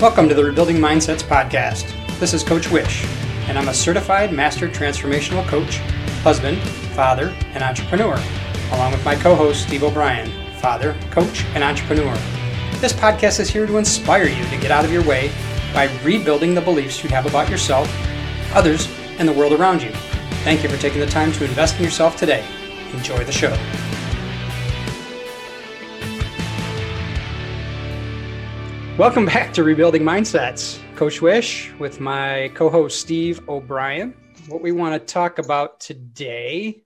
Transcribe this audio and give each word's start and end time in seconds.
Welcome 0.00 0.30
to 0.30 0.34
the 0.34 0.42
Rebuilding 0.42 0.78
Mindsets 0.78 1.22
podcast. 1.22 1.92
This 2.18 2.32
is 2.32 2.42
Coach 2.42 2.68
Wisch, 2.68 3.04
and 3.50 3.58
I'm 3.58 3.68
a 3.68 3.74
certified 3.74 4.32
master 4.32 4.66
transformational 4.66 5.46
coach, 5.46 5.76
husband, 6.22 6.56
father, 6.94 7.36
and 7.52 7.62
entrepreneur, 7.62 8.18
along 8.72 8.92
with 8.92 9.04
my 9.04 9.14
co 9.14 9.34
host, 9.34 9.66
Steve 9.66 9.82
O'Brien, 9.82 10.32
father, 10.54 10.96
coach, 11.10 11.44
and 11.54 11.62
entrepreneur. 11.62 12.14
This 12.78 12.94
podcast 12.94 13.40
is 13.40 13.50
here 13.50 13.66
to 13.66 13.76
inspire 13.76 14.24
you 14.24 14.42
to 14.42 14.56
get 14.56 14.70
out 14.70 14.86
of 14.86 14.92
your 14.92 15.04
way 15.04 15.30
by 15.74 15.94
rebuilding 16.02 16.54
the 16.54 16.62
beliefs 16.62 17.04
you 17.04 17.10
have 17.10 17.26
about 17.26 17.50
yourself, 17.50 17.86
others, 18.54 18.88
and 19.18 19.28
the 19.28 19.34
world 19.34 19.52
around 19.52 19.82
you. 19.82 19.90
Thank 20.44 20.62
you 20.62 20.70
for 20.70 20.78
taking 20.78 21.00
the 21.00 21.06
time 21.08 21.30
to 21.32 21.44
invest 21.44 21.76
in 21.76 21.84
yourself 21.84 22.16
today. 22.16 22.42
Enjoy 22.94 23.22
the 23.22 23.32
show. 23.32 23.54
Welcome 29.00 29.24
back 29.24 29.54
to 29.54 29.64
Rebuilding 29.64 30.02
Mindsets. 30.02 30.78
Coach 30.94 31.20
Wisch 31.20 31.72
with 31.78 32.00
my 32.00 32.50
co 32.52 32.68
host 32.68 33.00
Steve 33.00 33.40
O'Brien. 33.48 34.14
What 34.46 34.60
we 34.60 34.72
want 34.72 34.92
to 34.92 35.12
talk 35.12 35.38
about 35.38 35.80
today, 35.80 36.82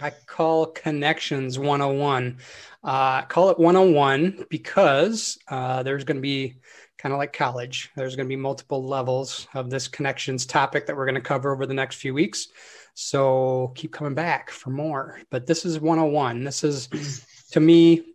I 0.00 0.10
call 0.26 0.66
Connections 0.66 1.58
101. 1.58 2.38
Uh, 2.84 3.22
call 3.22 3.50
it 3.50 3.58
101 3.58 4.46
because 4.50 5.36
uh, 5.48 5.82
there's 5.82 6.04
going 6.04 6.18
to 6.18 6.22
be 6.22 6.60
kind 6.96 7.12
of 7.12 7.18
like 7.18 7.32
college, 7.32 7.90
there's 7.96 8.14
going 8.14 8.28
to 8.28 8.32
be 8.32 8.36
multiple 8.36 8.86
levels 8.86 9.48
of 9.52 9.68
this 9.68 9.88
connections 9.88 10.46
topic 10.46 10.86
that 10.86 10.96
we're 10.96 11.06
going 11.06 11.16
to 11.16 11.20
cover 11.20 11.52
over 11.52 11.66
the 11.66 11.74
next 11.74 11.96
few 11.96 12.14
weeks. 12.14 12.46
So 12.94 13.72
keep 13.74 13.92
coming 13.92 14.14
back 14.14 14.50
for 14.50 14.70
more. 14.70 15.18
But 15.28 15.48
this 15.48 15.64
is 15.64 15.80
101. 15.80 16.44
This 16.44 16.62
is, 16.62 17.26
to 17.50 17.58
me, 17.58 18.11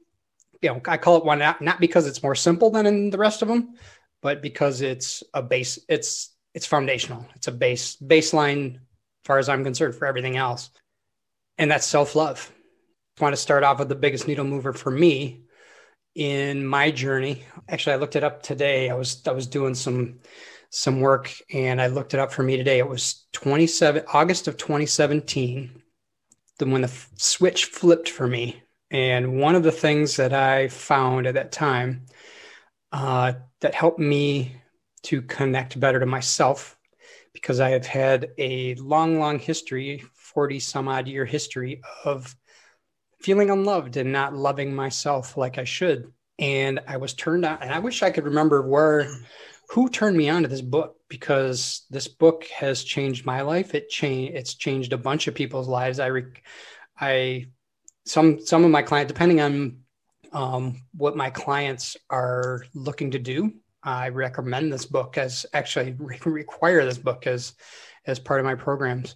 you 0.61 0.69
know, 0.69 0.81
I 0.85 0.97
call 0.97 1.17
it 1.17 1.25
one 1.25 1.39
not, 1.39 1.61
not 1.61 1.79
because 1.79 2.07
it's 2.07 2.23
more 2.23 2.35
simple 2.35 2.69
than 2.69 2.85
in 2.85 3.09
the 3.09 3.17
rest 3.17 3.41
of 3.41 3.47
them, 3.47 3.75
but 4.21 4.41
because 4.41 4.81
it's 4.81 5.23
a 5.33 5.41
base, 5.41 5.79
it's 5.87 6.35
it's 6.53 6.65
foundational. 6.65 7.25
It's 7.35 7.47
a 7.47 7.51
base 7.51 7.97
baseline, 7.97 8.75
as 8.75 8.81
far 9.25 9.37
as 9.37 9.49
I'm 9.49 9.63
concerned, 9.63 9.95
for 9.95 10.05
everything 10.05 10.37
else. 10.37 10.71
And 11.57 11.69
that's 11.69 11.85
self-love. 11.85 12.51
I 13.19 13.23
want 13.23 13.33
to 13.33 13.41
start 13.41 13.63
off 13.63 13.79
with 13.79 13.89
the 13.89 13.95
biggest 13.95 14.27
needle 14.27 14.45
mover 14.45 14.73
for 14.73 14.91
me 14.91 15.43
in 16.15 16.65
my 16.65 16.91
journey. 16.91 17.43
Actually, 17.67 17.93
I 17.93 17.97
looked 17.97 18.15
it 18.15 18.23
up 18.23 18.41
today. 18.41 18.89
I 18.89 18.95
was 18.95 19.21
I 19.27 19.31
was 19.31 19.47
doing 19.47 19.75
some 19.75 20.19
some 20.69 20.99
work 20.99 21.33
and 21.53 21.81
I 21.81 21.87
looked 21.87 22.13
it 22.13 22.19
up 22.19 22.31
for 22.31 22.43
me 22.43 22.57
today. 22.57 22.79
It 22.79 22.89
was 22.89 23.25
27 23.33 24.03
August 24.13 24.47
of 24.47 24.57
2017, 24.57 25.81
then 26.59 26.71
when 26.71 26.81
the 26.81 26.91
switch 27.15 27.65
flipped 27.65 28.09
for 28.09 28.27
me 28.27 28.63
and 28.91 29.39
one 29.39 29.55
of 29.55 29.63
the 29.63 29.71
things 29.71 30.15
that 30.17 30.33
I 30.33 30.67
found 30.69 31.27
at 31.27 31.33
that 31.33 31.51
time 31.51 32.05
uh, 32.91 33.33
that 33.61 33.75
helped 33.75 33.99
me 33.99 34.61
to 35.03 35.21
connect 35.21 35.79
better 35.79 35.99
to 35.99 36.05
myself, 36.05 36.77
because 37.33 37.59
I 37.59 37.69
have 37.71 37.85
had 37.85 38.29
a 38.37 38.75
long, 38.75 39.19
long 39.19 39.39
history 39.39 40.03
40 40.15 40.59
some 40.59 40.87
odd 40.87 41.07
year 41.07 41.25
history 41.25 41.81
of 42.05 42.35
feeling 43.19 43.49
unloved 43.49 43.97
and 43.97 44.11
not 44.11 44.35
loving 44.35 44.75
myself 44.75 45.35
like 45.35 45.57
I 45.57 45.63
should. 45.63 46.11
And 46.39 46.79
I 46.87 46.97
was 46.97 47.13
turned 47.13 47.45
on, 47.45 47.57
and 47.61 47.71
I 47.71 47.79
wish 47.79 48.03
I 48.03 48.11
could 48.11 48.25
remember 48.25 48.61
where, 48.67 49.09
who 49.69 49.89
turned 49.89 50.15
me 50.15 50.29
on 50.29 50.43
to 50.43 50.47
this 50.47 50.61
book 50.61 50.97
because 51.09 51.85
this 51.89 52.07
book 52.07 52.45
has 52.55 52.83
changed 52.83 53.25
my 53.25 53.41
life. 53.41 53.73
It 53.73 53.89
changed, 53.89 54.35
it's 54.35 54.53
changed 54.53 54.93
a 54.93 54.97
bunch 54.97 55.27
of 55.27 55.33
people's 55.33 55.67
lives. 55.67 55.99
I, 55.99 56.07
re- 56.07 56.41
I 56.99 57.47
some 58.07 58.39
some 58.45 58.63
of 58.63 58.71
my 58.71 58.81
clients, 58.81 59.11
depending 59.11 59.41
on 59.41 59.77
um, 60.31 60.81
what 60.95 61.15
my 61.15 61.29
clients 61.29 61.97
are 62.09 62.63
looking 62.73 63.11
to 63.11 63.19
do, 63.19 63.53
I 63.83 64.09
recommend 64.09 64.71
this 64.71 64.85
book 64.85 65.17
as 65.17 65.45
actually 65.53 65.91
re- 65.99 66.19
require 66.25 66.83
this 66.85 66.97
book 66.97 67.27
as 67.27 67.53
as 68.05 68.19
part 68.19 68.39
of 68.39 68.45
my 68.45 68.55
programs. 68.55 69.15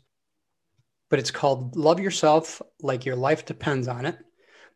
But 1.09 1.19
it's 1.19 1.31
called 1.31 1.75
Love 1.75 1.99
Yourself 1.99 2.61
Like 2.81 3.05
Your 3.05 3.17
Life 3.17 3.45
Depends 3.45 3.87
on 3.87 4.05
It. 4.05 4.17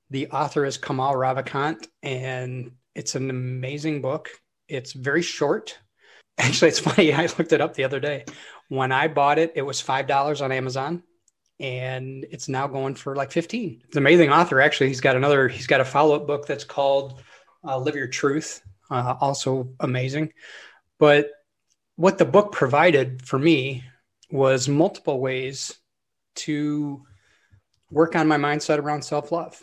The 0.10 0.28
author 0.28 0.66
is 0.66 0.78
Kamal 0.78 1.14
Ravikant, 1.14 1.88
and 2.04 2.72
it's 2.94 3.16
an 3.16 3.30
amazing 3.30 4.02
book. 4.02 4.30
It's 4.68 4.94
very 4.94 5.22
short. 5.22 5.78
Actually, 6.38 6.70
it's 6.70 6.80
funny. 6.80 7.14
I 7.14 7.24
looked 7.24 7.54
it 7.54 7.62
up 7.62 7.74
the 7.74 7.86
other 7.86 8.00
day. 8.00 8.26
When 8.68 8.92
I 8.92 9.08
bought 9.08 9.40
it, 9.40 9.54
it 9.56 9.62
was 9.62 9.82
$5 9.82 10.44
on 10.44 10.52
Amazon 10.52 11.04
and 11.60 12.26
it's 12.32 12.50
now 12.50 12.68
going 12.68 12.96
for 12.96 13.16
like 13.16 13.32
15 13.32 13.82
it's 13.86 13.96
an 13.96 14.04
amazing 14.04 14.30
author 14.30 14.60
actually. 14.60 14.88
He's 14.88 15.02
got 15.02 15.16
another 15.16 15.48
he's 15.48 15.68
got 15.68 15.82
a 15.82 15.86
follow-up 15.86 16.28
book 16.28 16.46
that's 16.46 16.66
called 16.66 17.22
uh, 17.64 17.78
live 17.80 17.96
your 17.96 18.08
truth 18.08 18.62
uh, 18.92 19.16
also 19.20 19.70
amazing. 19.80 20.34
But 21.00 21.30
what 21.96 22.18
the 22.18 22.26
book 22.26 22.52
provided 22.52 23.26
for 23.26 23.40
me 23.40 23.84
was 24.32 24.68
multiple 24.68 25.20
ways 25.20 25.76
to 26.36 27.04
work 27.90 28.16
on 28.16 28.28
my 28.28 28.38
mindset 28.38 28.80
around 28.80 29.04
self-love 29.04 29.62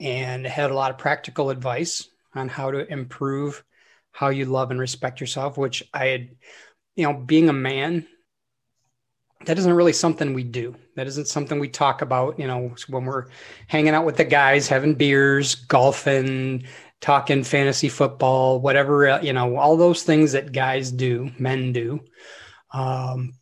and 0.00 0.46
had 0.46 0.70
a 0.70 0.74
lot 0.74 0.90
of 0.90 0.98
practical 0.98 1.50
advice 1.50 2.08
on 2.34 2.48
how 2.48 2.70
to 2.70 2.90
improve 2.90 3.64
how 4.12 4.28
you 4.28 4.44
love 4.46 4.70
and 4.70 4.80
respect 4.80 5.20
yourself 5.20 5.58
which 5.58 5.82
i 5.92 6.06
had 6.06 6.30
you 6.94 7.04
know 7.04 7.12
being 7.12 7.48
a 7.48 7.52
man 7.52 8.06
that 9.44 9.58
isn't 9.58 9.72
really 9.72 9.92
something 9.92 10.34
we 10.34 10.42
do. 10.42 10.74
That 10.96 11.06
isn't 11.06 11.28
something 11.28 11.58
we 11.60 11.68
talk 11.68 12.02
about, 12.02 12.38
you 12.38 12.46
know, 12.46 12.74
when 12.88 13.04
we're 13.04 13.26
hanging 13.68 13.94
out 13.94 14.04
with 14.04 14.16
the 14.16 14.24
guys, 14.24 14.68
having 14.68 14.94
beers, 14.94 15.54
golfing, 15.54 16.64
talking 17.00 17.44
fantasy 17.44 17.88
football, 17.88 18.60
whatever, 18.60 19.08
uh, 19.08 19.22
you 19.22 19.32
know, 19.32 19.56
all 19.56 19.76
those 19.76 20.02
things 20.02 20.32
that 20.32 20.52
guys 20.52 20.90
do, 20.90 21.30
men 21.38 21.72
do. 21.72 22.00
Um, 22.72 23.34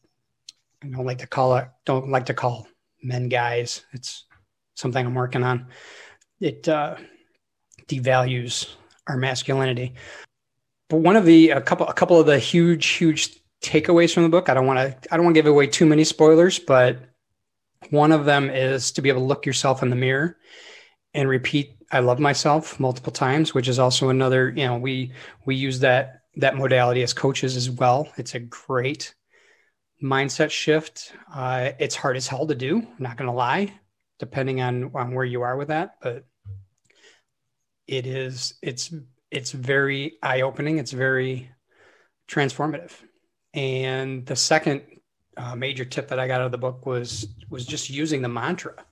I 0.82 0.88
don't 0.88 1.06
like 1.06 1.18
to 1.18 1.26
call 1.26 1.56
it, 1.56 1.68
don't 1.86 2.10
like 2.10 2.26
to 2.26 2.34
call 2.34 2.68
men 3.02 3.28
guys. 3.28 3.84
It's 3.92 4.26
something 4.74 5.04
I'm 5.04 5.14
working 5.14 5.42
on. 5.42 5.68
It 6.40 6.68
uh, 6.68 6.96
devalues 7.88 8.74
our 9.06 9.16
masculinity. 9.16 9.94
But 10.90 10.98
one 10.98 11.16
of 11.16 11.24
the, 11.24 11.50
a 11.50 11.60
couple, 11.62 11.88
a 11.88 11.94
couple 11.94 12.20
of 12.20 12.26
the 12.26 12.38
huge, 12.38 12.86
huge 12.86 13.40
takeaways 13.66 14.14
from 14.14 14.22
the 14.22 14.28
book. 14.28 14.48
I 14.48 14.54
don't 14.54 14.66
want 14.66 14.78
to 14.78 15.12
I 15.12 15.16
don't 15.16 15.24
want 15.24 15.34
to 15.34 15.42
give 15.42 15.50
away 15.50 15.66
too 15.66 15.86
many 15.86 16.04
spoilers, 16.04 16.58
but 16.58 16.98
one 17.90 18.12
of 18.12 18.24
them 18.24 18.50
is 18.50 18.92
to 18.92 19.02
be 19.02 19.08
able 19.08 19.20
to 19.22 19.26
look 19.26 19.46
yourself 19.46 19.82
in 19.82 19.90
the 19.90 19.96
mirror 19.96 20.36
and 21.14 21.28
repeat 21.28 21.72
I 21.92 22.00
love 22.00 22.18
myself 22.18 22.80
multiple 22.80 23.12
times, 23.12 23.54
which 23.54 23.68
is 23.68 23.78
also 23.78 24.08
another, 24.08 24.50
you 24.50 24.66
know, 24.66 24.76
we 24.76 25.12
we 25.44 25.56
use 25.56 25.80
that 25.80 26.22
that 26.36 26.56
modality 26.56 27.02
as 27.02 27.12
coaches 27.12 27.56
as 27.56 27.70
well. 27.70 28.08
It's 28.16 28.34
a 28.34 28.40
great 28.40 29.14
mindset 30.02 30.50
shift. 30.50 31.12
Uh, 31.32 31.70
it's 31.78 31.94
hard 31.94 32.16
as 32.16 32.26
hell 32.26 32.46
to 32.46 32.54
do, 32.54 32.78
I'm 32.78 32.88
not 32.98 33.16
going 33.16 33.30
to 33.30 33.36
lie, 33.36 33.72
depending 34.18 34.60
on 34.60 34.90
on 34.94 35.14
where 35.14 35.24
you 35.24 35.42
are 35.42 35.56
with 35.56 35.68
that, 35.68 35.96
but 36.02 36.24
it 37.86 38.06
is 38.06 38.54
it's 38.62 38.92
it's 39.30 39.52
very 39.52 40.18
eye 40.22 40.42
opening. 40.42 40.78
It's 40.78 40.92
very 40.92 41.50
transformative. 42.28 42.92
And 43.56 44.24
the 44.26 44.36
second 44.36 44.82
uh, 45.36 45.56
major 45.56 45.84
tip 45.84 46.08
that 46.08 46.20
I 46.20 46.28
got 46.28 46.40
out 46.40 46.46
of 46.46 46.52
the 46.52 46.58
book 46.58 46.86
was 46.86 47.26
was 47.50 47.66
just 47.66 47.90
using 47.90 48.22
the 48.22 48.28
mantra 48.28 48.84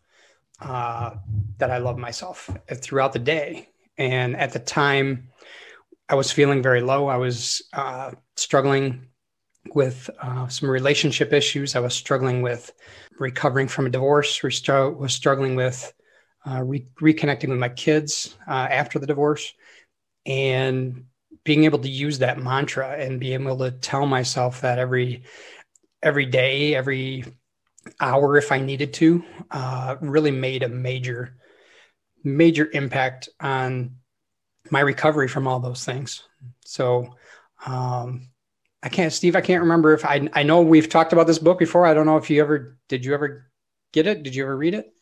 uh, 0.60 1.16
that 1.58 1.70
I 1.70 1.78
love 1.78 1.98
myself 1.98 2.50
throughout 2.72 3.12
the 3.12 3.18
day. 3.18 3.68
And 3.98 4.36
at 4.36 4.52
the 4.52 4.58
time, 4.58 5.28
I 6.08 6.14
was 6.14 6.32
feeling 6.32 6.62
very 6.62 6.80
low. 6.80 7.06
I 7.06 7.16
was 7.16 7.62
uh, 7.72 8.12
struggling 8.36 9.08
with 9.74 10.10
uh, 10.20 10.48
some 10.48 10.70
relationship 10.70 11.32
issues. 11.32 11.76
I 11.76 11.80
was 11.80 11.94
struggling 11.94 12.42
with 12.42 12.72
recovering 13.18 13.68
from 13.68 13.86
a 13.86 13.90
divorce. 13.90 14.42
was 14.42 15.14
struggling 15.14 15.56
with 15.56 15.92
uh, 16.46 16.62
re- 16.62 16.86
reconnecting 17.00 17.48
with 17.48 17.58
my 17.58 17.68
kids 17.68 18.36
uh, 18.48 18.68
after 18.70 18.98
the 18.98 19.06
divorce, 19.06 19.54
and 20.26 21.04
being 21.44 21.64
able 21.64 21.78
to 21.78 21.88
use 21.88 22.18
that 22.18 22.38
mantra 22.38 22.96
and 22.98 23.20
being 23.20 23.42
able 23.42 23.58
to 23.58 23.70
tell 23.70 24.06
myself 24.06 24.62
that 24.62 24.78
every 24.78 25.24
every 26.02 26.26
day, 26.26 26.74
every 26.74 27.24
hour, 28.00 28.36
if 28.36 28.50
I 28.50 28.60
needed 28.60 28.94
to, 28.94 29.24
uh, 29.50 29.96
really 30.00 30.30
made 30.30 30.62
a 30.62 30.68
major 30.68 31.36
major 32.22 32.70
impact 32.72 33.28
on 33.40 33.96
my 34.70 34.80
recovery 34.80 35.28
from 35.28 35.46
all 35.46 35.60
those 35.60 35.84
things. 35.84 36.22
So 36.64 37.14
um, 37.66 38.30
I 38.82 38.88
can't, 38.88 39.12
Steve. 39.12 39.36
I 39.36 39.42
can't 39.42 39.62
remember 39.62 39.92
if 39.92 40.04
I. 40.04 40.28
I 40.32 40.42
know 40.42 40.62
we've 40.62 40.88
talked 40.88 41.12
about 41.12 41.26
this 41.26 41.38
book 41.38 41.58
before. 41.58 41.86
I 41.86 41.94
don't 41.94 42.06
know 42.06 42.16
if 42.16 42.30
you 42.30 42.40
ever 42.40 42.78
did. 42.88 43.04
You 43.04 43.14
ever 43.14 43.50
get 43.92 44.06
it? 44.06 44.22
Did 44.22 44.34
you 44.34 44.44
ever 44.44 44.56
read 44.56 44.74
it? 44.74 44.93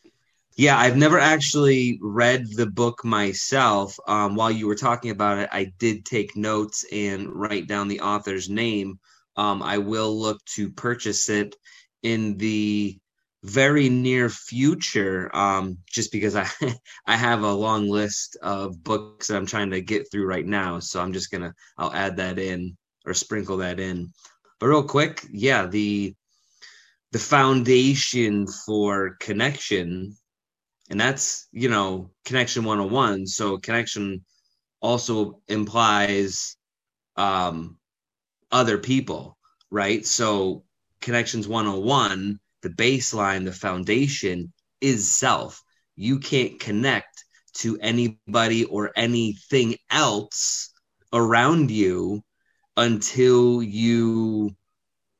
Yeah, 0.55 0.77
I've 0.77 0.97
never 0.97 1.19
actually 1.19 1.99
read 2.01 2.45
the 2.55 2.67
book 2.67 3.03
myself. 3.03 3.97
Um, 4.07 4.35
while 4.35 4.51
you 4.51 4.67
were 4.67 4.75
talking 4.75 5.09
about 5.09 5.39
it, 5.39 5.49
I 5.51 5.73
did 5.79 6.05
take 6.05 6.35
notes 6.35 6.85
and 6.91 7.33
write 7.33 7.67
down 7.67 7.87
the 7.87 8.01
author's 8.01 8.49
name. 8.49 8.99
Um, 9.35 9.63
I 9.63 9.79
will 9.79 10.19
look 10.19 10.43
to 10.55 10.69
purchase 10.69 11.29
it 11.29 11.55
in 12.03 12.37
the 12.37 12.99
very 13.43 13.89
near 13.89 14.29
future 14.29 15.29
um, 15.35 15.77
just 15.85 16.11
because 16.11 16.35
i 16.35 16.47
i 17.07 17.15
have 17.15 17.43
a 17.43 17.51
long 17.51 17.89
list 17.89 18.37
of 18.41 18.81
books 18.83 19.27
that 19.27 19.35
i'm 19.35 19.45
trying 19.45 19.69
to 19.69 19.81
get 19.81 20.09
through 20.09 20.25
right 20.25 20.45
now 20.45 20.79
so 20.79 21.01
i'm 21.01 21.11
just 21.11 21.29
gonna 21.29 21.53
i'll 21.77 21.93
add 21.93 22.15
that 22.15 22.39
in 22.39 22.75
or 23.05 23.13
sprinkle 23.13 23.57
that 23.57 23.81
in 23.81 24.09
but 24.59 24.67
real 24.67 24.83
quick 24.83 25.25
yeah 25.29 25.65
the 25.65 26.15
the 27.11 27.19
foundation 27.19 28.47
for 28.47 29.17
connection 29.19 30.15
and 30.93 31.01
that's 31.01 31.47
you 31.51 31.69
know 31.69 32.11
connection 32.23 32.63
101 32.63 33.27
so 33.27 33.57
connection 33.57 34.23
also 34.79 35.41
implies 35.47 36.55
um 37.17 37.77
other 38.51 38.77
people 38.77 39.37
right 39.69 40.05
so 40.05 40.63
connections 41.01 41.47
101 41.47 42.39
the 42.63 42.69
baseline, 42.69 43.45
the 43.45 43.51
foundation 43.51 44.51
is 44.81 45.11
self. 45.11 45.61
You 45.95 46.17
can't 46.19 46.59
connect 46.59 47.25
to 47.57 47.77
anybody 47.79 48.63
or 48.65 48.91
anything 48.95 49.75
else 49.91 50.73
around 51.11 51.69
you 51.69 52.23
until 52.75 53.61
you 53.61 54.55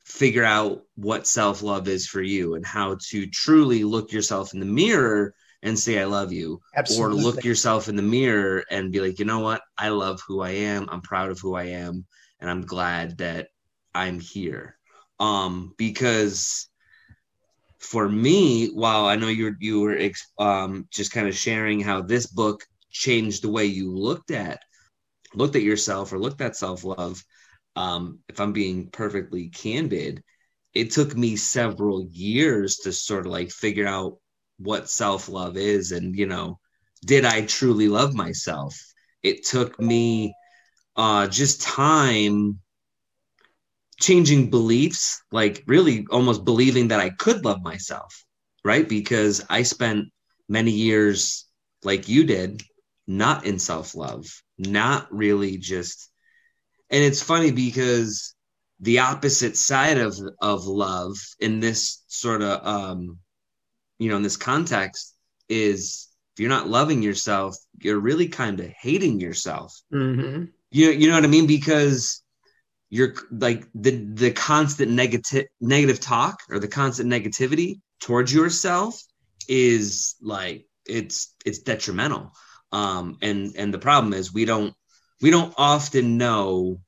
figure 0.05 0.43
out 0.43 0.83
what 0.95 1.27
self 1.27 1.61
love 1.61 1.87
is 1.87 2.07
for 2.07 2.21
you 2.21 2.55
and 2.55 2.65
how 2.65 2.97
to 3.09 3.27
truly 3.27 3.83
look 3.83 4.11
yourself 4.11 4.53
in 4.53 4.59
the 4.59 4.65
mirror 4.65 5.35
and 5.63 5.79
say, 5.79 5.99
I 5.99 6.05
love 6.05 6.31
you. 6.31 6.61
Absolutely. 6.75 7.19
Or 7.19 7.23
look 7.23 7.43
yourself 7.43 7.87
in 7.87 7.95
the 7.95 8.01
mirror 8.01 8.63
and 8.69 8.91
be 8.91 8.99
like, 8.99 9.17
you 9.17 9.25
know 9.25 9.39
what? 9.39 9.61
I 9.77 9.89
love 9.89 10.21
who 10.27 10.41
I 10.41 10.51
am. 10.51 10.87
I'm 10.91 11.01
proud 11.01 11.31
of 11.31 11.39
who 11.39 11.55
I 11.55 11.63
am. 11.63 12.05
And 12.39 12.49
I'm 12.49 12.65
glad 12.65 13.17
that 13.19 13.47
I'm 13.95 14.19
here. 14.19 14.77
Um, 15.19 15.73
because 15.77 16.69
for 17.79 18.07
me, 18.07 18.67
while 18.67 19.05
I 19.05 19.15
know 19.15 19.27
you 19.27 19.55
you 19.59 19.79
were 19.79 19.97
um, 20.37 20.87
just 20.91 21.11
kind 21.11 21.27
of 21.27 21.35
sharing 21.35 21.79
how 21.79 22.01
this 22.01 22.27
book 22.27 22.63
changed 22.91 23.41
the 23.43 23.49
way 23.49 23.65
you 23.65 23.91
looked 23.91 24.31
at 24.31 24.59
looked 25.33 25.55
at 25.55 25.63
yourself 25.63 26.11
or 26.13 26.19
looked 26.19 26.41
at 26.41 26.57
self 26.57 26.83
love. 26.83 27.23
Um, 27.75 28.19
if 28.27 28.39
I'm 28.39 28.53
being 28.53 28.89
perfectly 28.89 29.49
candid, 29.49 30.21
it 30.73 30.91
took 30.91 31.15
me 31.15 31.35
several 31.35 32.05
years 32.11 32.77
to 32.79 32.91
sort 32.91 33.25
of 33.25 33.31
like 33.31 33.49
figure 33.49 33.87
out 33.87 34.17
what 34.57 34.89
self 34.89 35.29
love 35.29 35.57
is, 35.57 35.91
and 35.91 36.15
you 36.15 36.25
know, 36.27 36.59
did 37.05 37.25
I 37.25 37.45
truly 37.45 37.87
love 37.89 38.13
myself? 38.13 38.75
It 39.23 39.45
took 39.45 39.79
me 39.79 40.33
uh, 40.95 41.27
just 41.27 41.61
time 41.61 42.59
changing 43.99 44.49
beliefs, 44.49 45.21
like 45.31 45.63
really 45.67 46.05
almost 46.11 46.45
believing 46.45 46.89
that 46.89 46.99
I 46.99 47.09
could 47.09 47.45
love 47.45 47.61
myself, 47.63 48.25
right? 48.63 48.87
Because 48.87 49.43
I 49.49 49.63
spent 49.63 50.07
many 50.49 50.71
years 50.71 51.45
like 51.83 52.07
you 52.09 52.25
did, 52.25 52.61
not 53.07 53.45
in 53.45 53.59
self 53.59 53.95
love, 53.95 54.25
not 54.57 55.07
really 55.13 55.57
just. 55.57 56.09
And 56.89 57.03
it's 57.03 57.23
funny 57.23 57.51
because 57.51 58.35
the 58.79 58.99
opposite 58.99 59.57
side 59.57 59.97
of 59.97 60.15
of 60.41 60.65
love 60.65 61.15
in 61.39 61.59
this 61.59 62.03
sort 62.07 62.41
of 62.41 62.65
um 62.65 63.19
you 63.99 64.09
know 64.09 64.17
in 64.17 64.23
this 64.23 64.37
context 64.37 65.15
is 65.49 66.07
if 66.35 66.39
you're 66.39 66.49
not 66.49 66.67
loving 66.67 67.03
yourself 67.03 67.55
you're 67.83 67.99
really 67.99 68.27
kind 68.27 68.59
of 68.59 68.67
hating 68.79 69.19
yourself. 69.19 69.79
Mm-hmm. 69.93 70.45
you, 70.71 70.91
you 70.91 71.07
know 71.07 71.15
what 71.15 71.25
i 71.25 71.27
mean? 71.27 71.47
Because 71.47 72.21
you're 72.89 73.15
like 73.31 73.65
the 73.73 73.91
the 74.13 74.31
constant 74.31 74.91
negative 74.91 75.45
negative 75.59 75.99
talk 75.99 76.39
or 76.49 76.59
the 76.59 76.67
constant 76.67 77.11
negativity 77.11 77.81
towards 77.99 78.33
yourself 78.33 79.01
is 79.47 80.15
like 80.21 80.67
it's 80.85 81.33
it's 81.45 81.59
detrimental. 81.59 82.31
Um 82.71 83.17
and 83.21 83.55
and 83.57 83.73
the 83.73 83.79
problem 83.79 84.13
is 84.13 84.33
we 84.33 84.45
don't 84.45 84.73
we 85.21 85.31
don't 85.31 85.53
often 85.57 86.17
know 86.17 86.79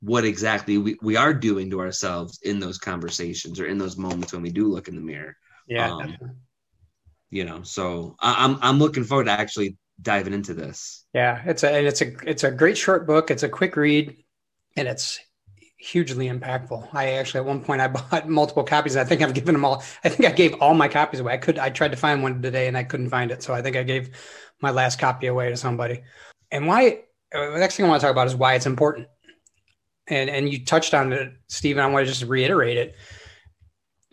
what 0.00 0.24
exactly 0.24 0.78
we, 0.78 0.96
we 1.00 1.16
are 1.16 1.32
doing 1.32 1.70
to 1.70 1.80
ourselves 1.80 2.40
in 2.42 2.58
those 2.58 2.78
conversations 2.78 3.60
or 3.60 3.66
in 3.66 3.78
those 3.78 3.96
moments 3.96 4.32
when 4.32 4.42
we 4.42 4.50
do 4.50 4.66
look 4.66 4.88
in 4.88 4.96
the 4.96 5.00
mirror. 5.00 5.36
Yeah 5.68 5.92
um, 5.92 6.16
you 7.32 7.44
know 7.44 7.62
so 7.62 8.14
I, 8.20 8.44
i'm 8.44 8.58
i'm 8.62 8.78
looking 8.78 9.04
forward 9.04 9.24
to 9.24 9.32
actually 9.32 9.76
diving 10.00 10.32
into 10.32 10.54
this 10.54 11.04
yeah 11.14 11.42
it's 11.46 11.64
a 11.64 11.70
and 11.70 11.86
it's 11.86 12.00
a 12.00 12.12
it's 12.24 12.44
a 12.44 12.50
great 12.50 12.78
short 12.78 13.06
book 13.06 13.30
it's 13.30 13.42
a 13.42 13.48
quick 13.48 13.76
read 13.76 14.16
and 14.76 14.88
it's 14.88 15.18
hugely 15.82 16.28
impactful. 16.28 16.88
I 16.94 17.14
actually 17.14 17.40
at 17.40 17.46
one 17.46 17.60
point 17.60 17.80
I 17.80 17.88
bought 17.88 18.28
multiple 18.28 18.62
copies. 18.62 18.96
I 18.96 19.04
think 19.04 19.20
I've 19.20 19.34
given 19.34 19.54
them 19.54 19.64
all. 19.64 19.82
I 20.04 20.08
think 20.08 20.28
I 20.28 20.32
gave 20.32 20.54
all 20.54 20.74
my 20.74 20.88
copies 20.88 21.20
away. 21.20 21.34
I 21.34 21.38
could 21.38 21.58
I 21.58 21.70
tried 21.70 21.90
to 21.90 21.96
find 21.96 22.22
one 22.22 22.40
today 22.40 22.68
and 22.68 22.76
I 22.76 22.84
couldn't 22.84 23.10
find 23.10 23.30
it. 23.30 23.42
So 23.42 23.52
I 23.52 23.62
think 23.62 23.76
I 23.76 23.82
gave 23.82 24.10
my 24.60 24.70
last 24.70 24.98
copy 24.98 25.26
away 25.26 25.50
to 25.50 25.56
somebody. 25.56 26.02
And 26.50 26.66
why 26.66 27.02
uh, 27.34 27.50
the 27.50 27.58
next 27.58 27.76
thing 27.76 27.86
I 27.86 27.88
want 27.88 28.00
to 28.00 28.06
talk 28.06 28.12
about 28.12 28.28
is 28.28 28.36
why 28.36 28.54
it's 28.54 28.66
important. 28.66 29.08
And 30.06 30.30
and 30.30 30.48
you 30.48 30.64
touched 30.64 30.94
on 30.94 31.12
it, 31.12 31.32
Stephen. 31.48 31.82
I 31.82 31.86
want 31.86 32.06
to 32.06 32.12
just 32.12 32.24
reiterate 32.24 32.76
it. 32.76 32.96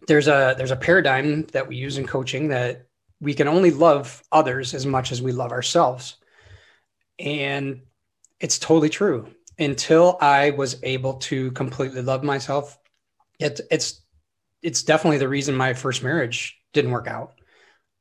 There's 0.07 0.27
a 0.27 0.55
there's 0.57 0.71
a 0.71 0.75
paradigm 0.75 1.43
that 1.47 1.67
we 1.67 1.75
use 1.75 1.97
in 1.97 2.07
coaching 2.07 2.49
that 2.49 2.87
we 3.21 3.33
can 3.33 3.47
only 3.47 3.71
love 3.71 4.23
others 4.31 4.73
as 4.73 4.85
much 4.85 5.11
as 5.11 5.21
we 5.21 5.31
love 5.31 5.51
ourselves. 5.51 6.17
And 7.17 7.81
it's 8.39 8.59
totally 8.59 8.89
true 8.89 9.27
until 9.59 10.17
I 10.21 10.51
was 10.51 10.81
able 10.83 11.15
to 11.15 11.51
completely 11.51 12.01
love 12.01 12.23
myself, 12.23 12.77
it, 13.39 13.59
it's 13.69 14.01
it's 14.61 14.83
definitely 14.83 15.17
the 15.17 15.27
reason 15.27 15.55
my 15.55 15.73
first 15.73 16.03
marriage 16.03 16.57
didn't 16.73 16.91
work 16.91 17.07
out 17.07 17.39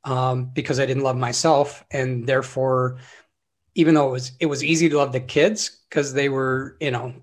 um, 0.03 0.45
because 0.45 0.79
I 0.79 0.85
didn't 0.85 1.03
love 1.03 1.17
myself, 1.17 1.85
and 1.91 2.25
therefore, 2.25 2.97
even 3.75 3.93
though 3.93 4.09
it 4.09 4.11
was 4.11 4.31
it 4.39 4.45
was 4.45 4.63
easy 4.63 4.89
to 4.89 4.97
love 4.97 5.11
the 5.11 5.19
kids 5.19 5.83
because 5.89 6.13
they 6.13 6.29
were 6.29 6.77
you 6.79 6.91
know 6.91 7.13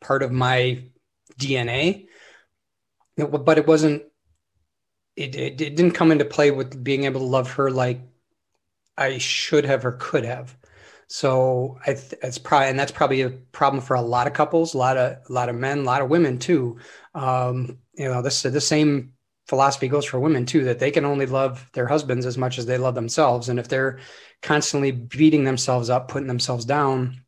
part 0.00 0.22
of 0.22 0.32
my 0.32 0.84
DNA, 1.38 2.06
but 3.16 3.58
it 3.58 3.66
wasn't. 3.66 4.04
It, 5.16 5.36
it, 5.36 5.60
it 5.60 5.76
didn't 5.76 5.92
come 5.92 6.10
into 6.10 6.24
play 6.24 6.50
with 6.50 6.82
being 6.82 7.04
able 7.04 7.20
to 7.20 7.26
love 7.26 7.52
her 7.52 7.70
like 7.70 8.00
I 8.96 9.18
should 9.18 9.64
have 9.64 9.84
or 9.84 9.92
could 9.92 10.24
have. 10.24 10.56
So 11.06 11.78
I 11.82 11.94
th- 11.94 12.14
it's 12.22 12.38
probably 12.38 12.68
and 12.68 12.78
that's 12.78 12.92
probably 12.92 13.22
a 13.22 13.30
problem 13.30 13.82
for 13.82 13.94
a 13.94 14.00
lot 14.00 14.26
of 14.26 14.32
couples, 14.32 14.74
a 14.74 14.78
lot 14.78 14.96
of 14.96 15.18
a 15.28 15.32
lot 15.32 15.48
of 15.48 15.56
men, 15.56 15.80
a 15.80 15.82
lot 15.82 16.02
of 16.02 16.08
women 16.08 16.38
too. 16.38 16.78
Um, 17.14 17.78
you 17.94 18.08
know, 18.08 18.22
this 18.22 18.42
the 18.42 18.60
same 18.60 19.12
philosophy 19.46 19.88
goes 19.88 20.06
for 20.06 20.18
women 20.18 20.46
too 20.46 20.64
that 20.64 20.78
they 20.78 20.90
can 20.90 21.04
only 21.04 21.26
love 21.26 21.68
their 21.74 21.86
husbands 21.86 22.24
as 22.24 22.38
much 22.38 22.58
as 22.58 22.66
they 22.66 22.78
love 22.78 22.94
themselves, 22.94 23.48
and 23.48 23.58
if 23.58 23.68
they're 23.68 23.98
constantly 24.42 24.90
beating 24.90 25.44
themselves 25.44 25.90
up, 25.90 26.08
putting 26.08 26.28
themselves 26.28 26.64
down, 26.64 27.20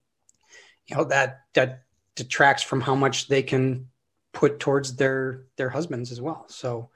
you 0.87 0.97
know 0.97 1.05
that 1.05 1.41
that 1.55 1.83
detracts 2.15 2.63
from 2.63 2.81
how 2.81 2.95
much 2.95 3.29
they 3.29 3.43
can 3.43 3.89
put 4.33 4.59
towards 4.59 4.97
their 4.97 5.45
their 5.57 5.69
husbands 5.71 6.11
as 6.13 6.21
well. 6.21 6.47
So 6.49 6.91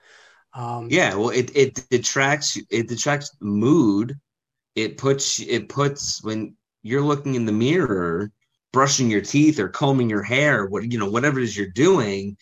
um, 0.55 0.89
yeah, 0.91 1.15
well, 1.15 1.31
it 1.31 1.55
it 1.57 1.75
detracts 1.91 2.59
it 2.71 2.89
detracts 2.89 3.37
mood. 3.41 4.19
It 4.75 4.99
puts 4.99 5.41
it 5.41 5.69
puts 5.69 6.23
when 6.23 6.57
you're 6.83 7.03
looking 7.03 7.35
in 7.35 7.45
the 7.47 7.53
mirror, 7.53 8.31
brushing 8.73 9.11
your 9.11 9.21
teeth 9.21 9.59
or 9.59 9.69
combing 9.69 10.11
your 10.11 10.23
hair, 10.23 10.67
what 10.67 10.91
you 10.91 10.99
know, 10.99 11.11
whatever 11.11 11.39
it 11.39 11.45
is 11.45 11.57
you're 11.57 11.69
doing, 11.69 12.37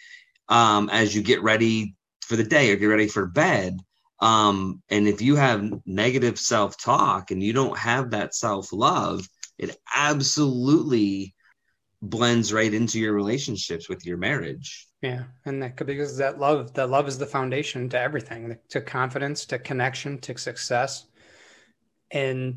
um, 0.49 0.89
as 0.91 1.15
you 1.15 1.23
get 1.23 1.43
ready 1.43 1.95
for 2.23 2.37
the 2.37 2.45
day 2.45 2.71
or 2.71 2.77
get 2.77 2.87
ready 2.87 3.09
for 3.09 3.27
bed. 3.27 3.79
Um, 4.21 4.83
and 4.91 5.07
if 5.07 5.23
you 5.23 5.37
have 5.37 5.71
negative 5.87 6.39
self-talk 6.39 7.31
and 7.31 7.43
you 7.43 7.53
don't 7.53 7.79
have 7.79 8.11
that 8.11 8.35
self-love, 8.35 9.29
it 9.59 9.77
absolutely 9.95 11.35
blends 12.03 12.53
right 12.53 12.73
into 12.73 12.99
your 12.99 13.13
relationships 13.13 13.89
with 13.89 14.05
your 14.05 14.17
marriage. 14.17 14.88
Yeah, 15.03 15.25
and 15.45 15.63
that 15.63 15.77
because 15.87 16.17
that 16.17 16.41
love, 16.41 16.75
that 16.75 16.91
love 16.91 17.07
is 17.07 17.19
the 17.19 17.27
foundation 17.27 17.89
to 17.91 18.01
everything, 18.01 18.59
to 18.71 18.81
confidence, 18.81 19.45
to 19.47 19.59
connection, 19.59 20.19
to 20.19 20.37
success. 20.37 21.07
And 22.11 22.57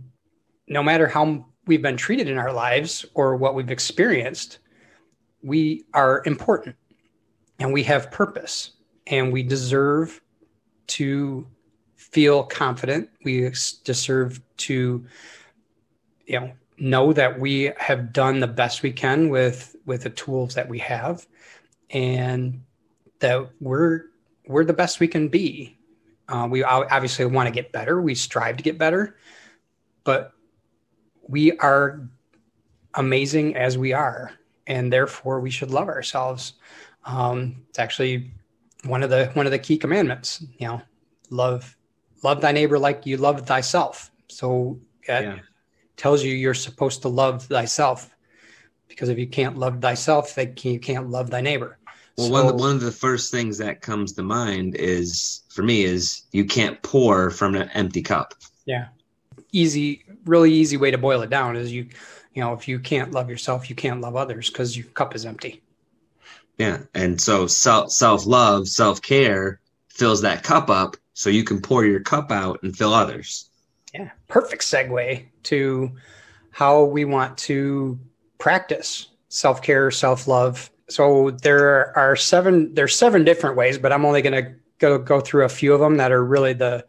no 0.67 0.81
matter 0.81 1.07
how 1.07 1.45
we've 1.67 1.81
been 1.81 1.98
treated 1.98 2.27
in 2.27 2.39
our 2.39 2.51
lives 2.51 3.05
or 3.13 3.36
what 3.36 3.53
we've 3.53 3.69
experienced, 3.69 4.60
we 5.43 5.86
are 5.93 6.24
important 6.25 6.75
and 7.60 7.71
we 7.71 7.83
have 7.83 8.10
purpose 8.10 8.71
and 9.05 9.31
we 9.31 9.43
deserve 9.43 10.19
to 10.88 11.45
feel 11.95 12.43
confident. 12.43 13.10
We 13.24 13.51
deserve 13.83 14.41
to, 14.57 15.05
you 16.25 16.39
know, 16.39 16.51
know 16.77 17.13
that 17.13 17.39
we 17.39 17.71
have 17.77 18.12
done 18.12 18.39
the 18.39 18.48
best 18.48 18.81
we 18.81 18.91
can 18.91 19.29
with 19.29 19.75
with 19.86 20.03
the 20.03 20.10
tools 20.10 20.55
that 20.55 20.67
we 20.67 20.79
have 20.79 21.27
and 21.91 22.63
that 23.19 23.50
we're 23.60 24.05
we're 24.48 24.65
the 24.65 24.74
best 24.74 25.00
we 25.00 25.07
can 25.07 25.27
be 25.27 25.77
uh, 26.29 26.48
we 26.50 26.63
obviously 26.63 27.25
want 27.25 27.48
to 27.48 27.53
get 27.53 27.71
better 27.71 28.01
we 28.01 28.15
strive 28.15 28.57
to 28.57 28.63
get 28.63 28.77
better 28.77 29.17
but 30.03 30.33
we 31.27 31.57
are 31.60 32.10
amazing 32.95 33.55
as 33.55 33.77
we 33.77 33.93
are, 33.93 34.31
and 34.67 34.91
therefore 34.91 35.39
we 35.39 35.50
should 35.50 35.71
love 35.71 35.88
ourselves. 35.88 36.53
Um, 37.05 37.63
it's 37.69 37.79
actually 37.79 38.31
one 38.83 39.03
of 39.03 39.10
the 39.10 39.27
one 39.33 39.45
of 39.45 39.51
the 39.51 39.60
key 39.60 39.77
commandments. 39.77 40.43
You 40.57 40.67
know, 40.67 40.81
love 41.29 41.75
love 42.24 42.41
thy 42.41 42.51
neighbor 42.51 42.77
like 42.77 43.05
you 43.05 43.17
love 43.17 43.45
thyself. 43.45 44.12
So 44.27 44.79
that 45.07 45.24
yeah. 45.24 45.39
tells 45.98 46.24
you 46.24 46.33
you're 46.33 46.53
supposed 46.53 47.01
to 47.03 47.07
love 47.07 47.43
thyself 47.45 48.15
because 48.88 49.10
if 49.10 49.17
you 49.17 49.27
can't 49.27 49.57
love 49.57 49.81
thyself, 49.81 50.36
then 50.36 50.53
you 50.62 50.79
can't 50.79 51.10
love 51.10 51.29
thy 51.29 51.41
neighbor. 51.41 51.77
Well, 52.21 52.27
so, 52.27 52.33
one, 52.33 52.45
of 52.47 52.57
the, 52.57 52.63
one 52.63 52.75
of 52.75 52.81
the 52.81 52.91
first 52.91 53.31
things 53.31 53.57
that 53.57 53.81
comes 53.81 54.13
to 54.13 54.23
mind 54.23 54.75
is 54.75 55.41
for 55.49 55.63
me 55.63 55.83
is 55.83 56.23
you 56.31 56.45
can't 56.45 56.81
pour 56.81 57.31
from 57.31 57.55
an 57.55 57.69
empty 57.73 58.01
cup. 58.01 58.35
Yeah, 58.65 58.87
easy, 59.51 60.03
really 60.25 60.53
easy 60.53 60.77
way 60.77 60.91
to 60.91 60.97
boil 60.97 61.21
it 61.21 61.29
down 61.29 61.55
is 61.55 61.71
you, 61.71 61.87
you 62.33 62.41
know, 62.41 62.53
if 62.53 62.67
you 62.67 62.79
can't 62.79 63.11
love 63.11 63.29
yourself, 63.29 63.69
you 63.69 63.75
can't 63.75 64.01
love 64.01 64.15
others 64.15 64.49
because 64.49 64.77
your 64.77 64.85
cup 64.87 65.15
is 65.15 65.25
empty. 65.25 65.61
Yeah, 66.57 66.83
and 66.93 67.19
so 67.19 67.47
self 67.47 67.91
self 67.91 68.25
love, 68.27 68.67
self 68.67 69.01
care 69.01 69.59
fills 69.89 70.21
that 70.21 70.43
cup 70.43 70.69
up, 70.69 70.95
so 71.13 71.29
you 71.29 71.43
can 71.43 71.59
pour 71.59 71.85
your 71.85 72.01
cup 72.01 72.31
out 72.31 72.61
and 72.61 72.77
fill 72.77 72.93
others. 72.93 73.49
Yeah, 73.93 74.11
perfect 74.27 74.61
segue 74.61 75.25
to 75.43 75.91
how 76.51 76.83
we 76.83 77.03
want 77.05 77.37
to 77.39 77.99
practice 78.37 79.07
self 79.29 79.63
care, 79.63 79.89
self 79.89 80.27
love. 80.27 80.69
So 80.91 81.31
there 81.31 81.95
are 81.98 82.15
seven. 82.15 82.74
There's 82.74 82.95
seven 82.95 83.24
different 83.24 83.55
ways, 83.55 83.77
but 83.77 83.91
I'm 83.91 84.05
only 84.05 84.21
going 84.21 84.43
to 84.43 84.53
go 84.79 84.98
go 84.98 85.21
through 85.21 85.45
a 85.45 85.50
few 85.50 85.74
of 85.74 85.79
them 85.79 85.98
that 85.98 86.12
are 86.12 86.24
really 86.24 86.53
the, 86.53 86.86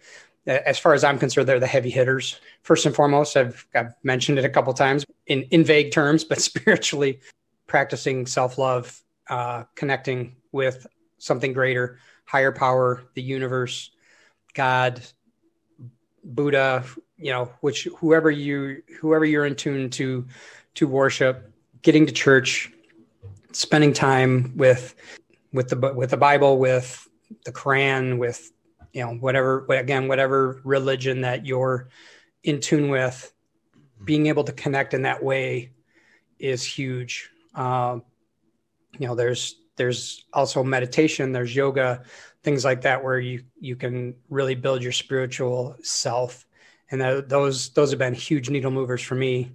as 0.46 0.78
far 0.78 0.94
as 0.94 1.04
I'm 1.04 1.18
concerned, 1.18 1.48
they're 1.48 1.60
the 1.60 1.66
heavy 1.66 1.90
hitters. 1.90 2.40
First 2.62 2.86
and 2.86 2.94
foremost, 2.94 3.36
I've, 3.36 3.66
I've 3.74 3.94
mentioned 4.02 4.38
it 4.38 4.44
a 4.44 4.48
couple 4.48 4.72
times 4.74 5.04
in 5.26 5.42
in 5.44 5.64
vague 5.64 5.92
terms, 5.92 6.24
but 6.24 6.40
spiritually 6.50 7.20
practicing 7.66 8.26
self 8.26 8.58
love, 8.58 9.00
uh, 9.28 9.64
connecting 9.74 10.36
with 10.50 10.86
something 11.18 11.52
greater, 11.52 11.98
higher 12.24 12.52
power, 12.52 13.04
the 13.14 13.22
universe, 13.22 13.90
God, 14.54 15.00
Buddha, 16.24 16.84
you 17.16 17.30
know, 17.30 17.50
which 17.60 17.84
whoever 17.98 18.30
you 18.30 18.82
whoever 19.00 19.24
you're 19.24 19.46
in 19.46 19.54
tune 19.54 19.90
to 19.90 20.26
to 20.74 20.88
worship, 20.88 21.52
getting 21.82 22.06
to 22.06 22.12
church, 22.12 22.72
spending 23.52 23.92
time 23.92 24.56
with 24.56 24.94
with 25.52 25.68
the 25.68 25.92
with 25.94 26.10
the 26.10 26.16
Bible, 26.16 26.58
with 26.58 27.08
the 27.44 27.52
Quran, 27.52 28.18
with 28.18 28.52
you 28.92 29.04
know 29.04 29.14
whatever 29.14 29.66
again 29.70 30.08
whatever 30.08 30.60
religion 30.64 31.22
that 31.22 31.46
you're 31.46 31.88
in 32.42 32.60
tune 32.60 32.88
with, 32.88 33.32
being 34.04 34.26
able 34.26 34.44
to 34.44 34.52
connect 34.52 34.94
in 34.94 35.02
that 35.02 35.22
way 35.22 35.72
is 36.38 36.64
huge. 36.64 37.30
Um, 37.54 38.02
you 38.98 39.06
know, 39.06 39.14
there's 39.14 39.56
there's 39.76 40.26
also 40.32 40.62
meditation, 40.62 41.32
there's 41.32 41.54
yoga, 41.54 42.02
things 42.42 42.64
like 42.64 42.82
that 42.82 43.02
where 43.02 43.18
you 43.18 43.44
you 43.60 43.76
can 43.76 44.14
really 44.28 44.54
build 44.54 44.82
your 44.82 44.92
spiritual 44.92 45.76
self 45.82 46.46
and 46.92 47.00
those 47.28 47.70
those 47.70 47.90
have 47.90 47.98
been 47.98 48.14
huge 48.14 48.50
needle 48.50 48.70
movers 48.70 49.02
for 49.02 49.14
me 49.14 49.50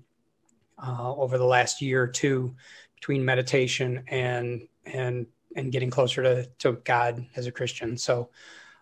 uh, 0.86 1.16
over 1.16 1.38
the 1.38 1.46
last 1.46 1.82
year 1.82 2.04
or 2.04 2.08
two 2.08 2.56
between 3.00 3.24
meditation 3.24 4.04
and 4.08 4.68
and 4.86 5.28
and 5.56 5.72
getting 5.72 5.90
closer 5.90 6.24
to 6.24 6.46
to 6.60 6.74
God 6.84 7.26
as 7.36 7.48
a 7.48 7.52
Christian. 7.52 7.98
So 7.98 8.30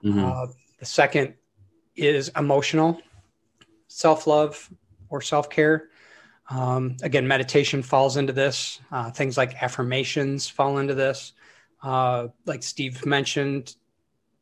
mm-hmm. 0.03 0.24
uh, 0.24 0.48
the 0.79 0.86
second 0.86 1.36
is 1.95 2.31
emotional 2.36 3.00
self 3.88 4.27
love 4.27 4.69
or 5.10 5.22
self 5.22 5.50
care. 5.50 5.89
Um, 6.50 6.98
again, 7.01 7.27
meditation 7.27 7.81
falls 7.81 8.17
into 8.17 8.34
this. 8.34 8.79
Uh, 8.91 9.10
things 9.10 9.38
like 9.38 9.63
affirmations 9.63 10.48
fall 10.48 10.77
into 10.77 10.93
this. 10.93 11.34
Uh, 11.81 12.27
like 12.45 12.62
Steve 12.62 13.05
mentioned, 13.05 13.75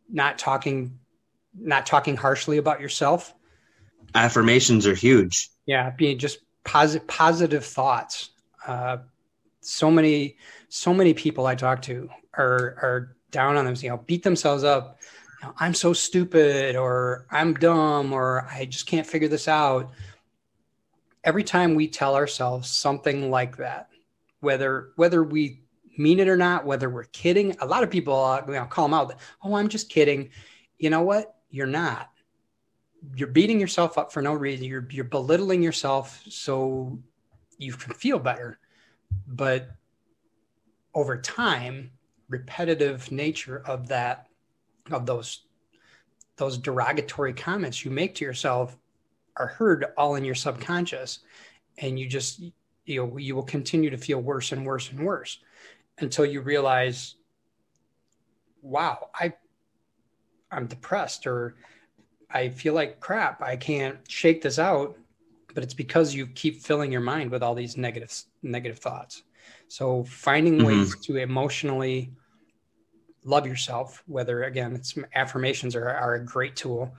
not 0.10 0.38
talking 0.38 1.00
not 1.58 1.86
talking 1.86 2.16
harshly 2.16 2.58
about 2.58 2.82
yourself 2.82 3.34
affirmations 4.16 4.88
are 4.88 4.96
huge 4.96 5.50
yeah 5.66 5.90
being 5.92 6.18
just 6.18 6.40
positive 6.64 7.08
positive 7.08 7.66
thoughts 7.66 8.30
uh, 8.68 8.98
so 9.66 9.90
many 9.90 10.38
so 10.70 10.94
many 10.94 11.14
people 11.14 11.46
i 11.46 11.56
talk 11.56 11.82
to 11.82 12.10
are 12.38 12.78
are 12.82 13.16
down 13.32 13.58
on 13.58 13.66
themselves, 13.66 13.84
you 13.84 13.90
know 13.90 13.98
beat 14.06 14.24
themselves 14.24 14.64
up 14.64 15.00
you 15.42 15.48
know, 15.48 15.54
i'm 15.60 15.74
so 15.74 15.94
stupid 15.94 16.76
or 16.76 17.26
i'm 17.32 17.54
dumb 17.54 18.14
or 18.14 18.48
i 18.52 18.66
just 18.66 18.86
can't 18.86 19.08
figure 19.08 19.28
this 19.28 19.48
out 19.48 19.92
every 21.24 21.44
time 21.44 21.76
we 21.76 21.88
tell 21.88 22.16
ourselves 22.16 22.70
something 22.70 23.32
like 23.32 23.58
that 23.58 23.90
whether 24.40 24.90
whether 24.96 25.24
we 25.24 25.64
mean 25.98 26.20
it 26.20 26.28
or 26.28 26.38
not, 26.38 26.66
whether 26.66 26.90
we're 26.90 27.06
kidding. 27.06 27.56
A 27.60 27.66
lot 27.66 27.84
of 27.84 27.90
people 27.90 28.16
uh, 28.16 28.42
you 28.48 28.54
know, 28.54 28.66
call 28.66 28.86
them 28.86 28.94
out. 28.94 29.16
Oh, 29.44 29.56
I'm 29.56 29.70
just 29.70 29.90
kidding. 29.90 30.30
You 30.78 30.90
know 30.90 31.02
what? 31.02 31.36
You're 31.50 31.68
not. 31.68 32.10
You're 33.16 33.28
beating 33.28 33.60
yourself 33.60 33.98
up 33.98 34.12
for 34.12 34.22
no 34.22 34.34
reason. 34.34 34.66
You're 34.66 34.88
you're 34.90 35.06
belittling 35.06 35.62
yourself 35.62 36.24
so 36.30 37.00
you 37.58 37.74
can 37.74 37.94
feel 37.94 38.20
better. 38.20 38.60
But 39.28 39.70
over 40.94 41.18
time, 41.18 41.92
repetitive 42.30 43.12
nature 43.12 43.62
of 43.66 43.88
that, 43.88 44.28
of 44.92 45.06
those 45.06 45.46
those 46.36 46.58
derogatory 46.58 47.34
comments 47.34 47.86
you 47.86 47.92
make 47.92 48.16
to 48.16 48.26
yourself 48.26 48.76
are 49.38 49.48
heard 49.48 49.86
all 49.98 50.16
in 50.16 50.26
your 50.26 50.34
subconscious 50.34 51.20
and 51.78 52.00
you 52.00 52.08
just 52.08 52.42
you 52.86 53.06
know 53.06 53.18
you 53.18 53.36
will 53.36 53.44
continue 53.44 53.90
to 53.90 53.98
feel 53.98 54.20
worse 54.20 54.52
and 54.52 54.66
worse 54.66 54.90
and 54.90 55.00
worse 55.00 55.40
until 56.00 56.26
you 56.26 56.42
realize, 56.42 57.16
wow, 58.62 59.10
I 59.14 59.34
I'm 60.52 60.68
depressed 60.68 61.26
or 61.26 61.56
I 62.30 62.50
feel 62.50 62.74
like 62.74 63.00
crap. 63.00 63.42
I 63.42 63.56
can't 63.56 63.98
shake 64.10 64.42
this 64.42 64.60
out. 64.60 64.98
But 65.54 65.64
it's 65.64 65.74
because 65.74 66.14
you 66.14 66.28
keep 66.28 66.62
filling 66.62 66.92
your 66.92 67.02
mind 67.02 67.32
with 67.32 67.44
all 67.44 67.56
these 67.56 67.78
negative 67.78 68.14
negative 68.42 68.80
thoughts. 68.80 69.24
So 69.68 70.04
finding 70.04 70.58
mm-hmm. 70.58 70.68
ways 70.68 70.96
to 71.06 71.18
emotionally 71.18 72.12
love 73.26 73.48
yourself, 73.48 74.04
whether 74.08 74.44
again 74.44 74.76
it's 74.76 74.96
affirmations 75.16 75.76
are, 75.76 75.90
are 75.90 76.16
a 76.16 76.26
great 76.26 76.56
tool. 76.56 76.94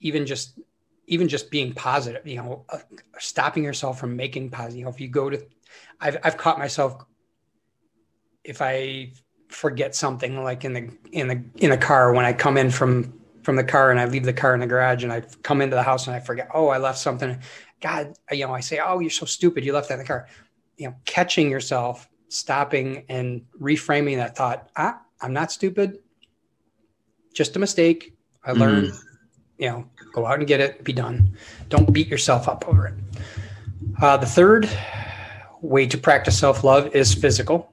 Even 0.00 0.26
just 0.26 0.58
even 1.06 1.28
just 1.28 1.50
being 1.50 1.72
positive, 1.72 2.26
you 2.26 2.36
know, 2.36 2.64
uh, 2.68 2.78
stopping 3.18 3.64
yourself 3.64 3.98
from 4.00 4.16
making 4.16 4.50
positive. 4.50 4.78
You 4.78 4.84
know, 4.84 4.90
if 4.90 5.00
you 5.00 5.08
go 5.08 5.30
to, 5.30 5.44
I've 6.00 6.18
I've 6.22 6.36
caught 6.36 6.58
myself 6.58 7.04
if 8.44 8.62
I 8.62 9.12
forget 9.48 9.94
something 9.94 10.42
like 10.42 10.64
in 10.64 10.72
the 10.72 10.90
in 11.12 11.28
the 11.28 11.44
in 11.56 11.70
the 11.70 11.78
car 11.78 12.12
when 12.12 12.24
I 12.24 12.32
come 12.32 12.56
in 12.56 12.70
from 12.70 13.20
from 13.46 13.54
the 13.54 13.64
car 13.64 13.92
and 13.92 14.00
I 14.00 14.06
leave 14.06 14.24
the 14.24 14.32
car 14.32 14.54
in 14.54 14.60
the 14.60 14.66
garage 14.66 15.04
and 15.04 15.12
I 15.12 15.20
come 15.44 15.62
into 15.62 15.76
the 15.76 15.82
house 15.82 16.08
and 16.08 16.16
I 16.16 16.18
forget, 16.18 16.48
oh, 16.52 16.66
I 16.66 16.78
left 16.78 16.98
something. 16.98 17.38
God, 17.80 18.12
you 18.32 18.44
know, 18.44 18.52
I 18.52 18.58
say, 18.58 18.80
oh, 18.84 18.98
you're 18.98 19.08
so 19.08 19.24
stupid. 19.24 19.64
You 19.64 19.72
left 19.72 19.88
that 19.88 19.94
in 19.94 20.00
the 20.00 20.04
car. 20.04 20.26
You 20.78 20.88
know, 20.88 20.96
catching 21.04 21.48
yourself, 21.48 22.08
stopping 22.28 23.04
and 23.08 23.42
reframing 23.60 24.16
that 24.16 24.36
thought. 24.36 24.68
Ah, 24.76 25.00
I'm 25.22 25.32
not 25.32 25.52
stupid. 25.52 26.00
Just 27.34 27.54
a 27.54 27.60
mistake. 27.60 28.16
I 28.44 28.50
mm-hmm. 28.50 28.60
learned. 28.60 28.88
Mm. 28.88 29.02
You 29.58 29.68
know, 29.68 29.90
go 30.12 30.26
out 30.26 30.40
and 30.40 30.48
get 30.48 30.58
it. 30.58 30.82
Be 30.82 30.92
done. 30.92 31.36
Don't 31.68 31.92
beat 31.92 32.08
yourself 32.08 32.48
up 32.48 32.66
over 32.66 32.88
it. 32.88 32.94
Uh, 34.02 34.16
the 34.16 34.26
third 34.26 34.68
way 35.62 35.86
to 35.86 35.96
practice 35.96 36.36
self 36.36 36.64
love 36.64 36.92
is 36.96 37.14
physical. 37.14 37.72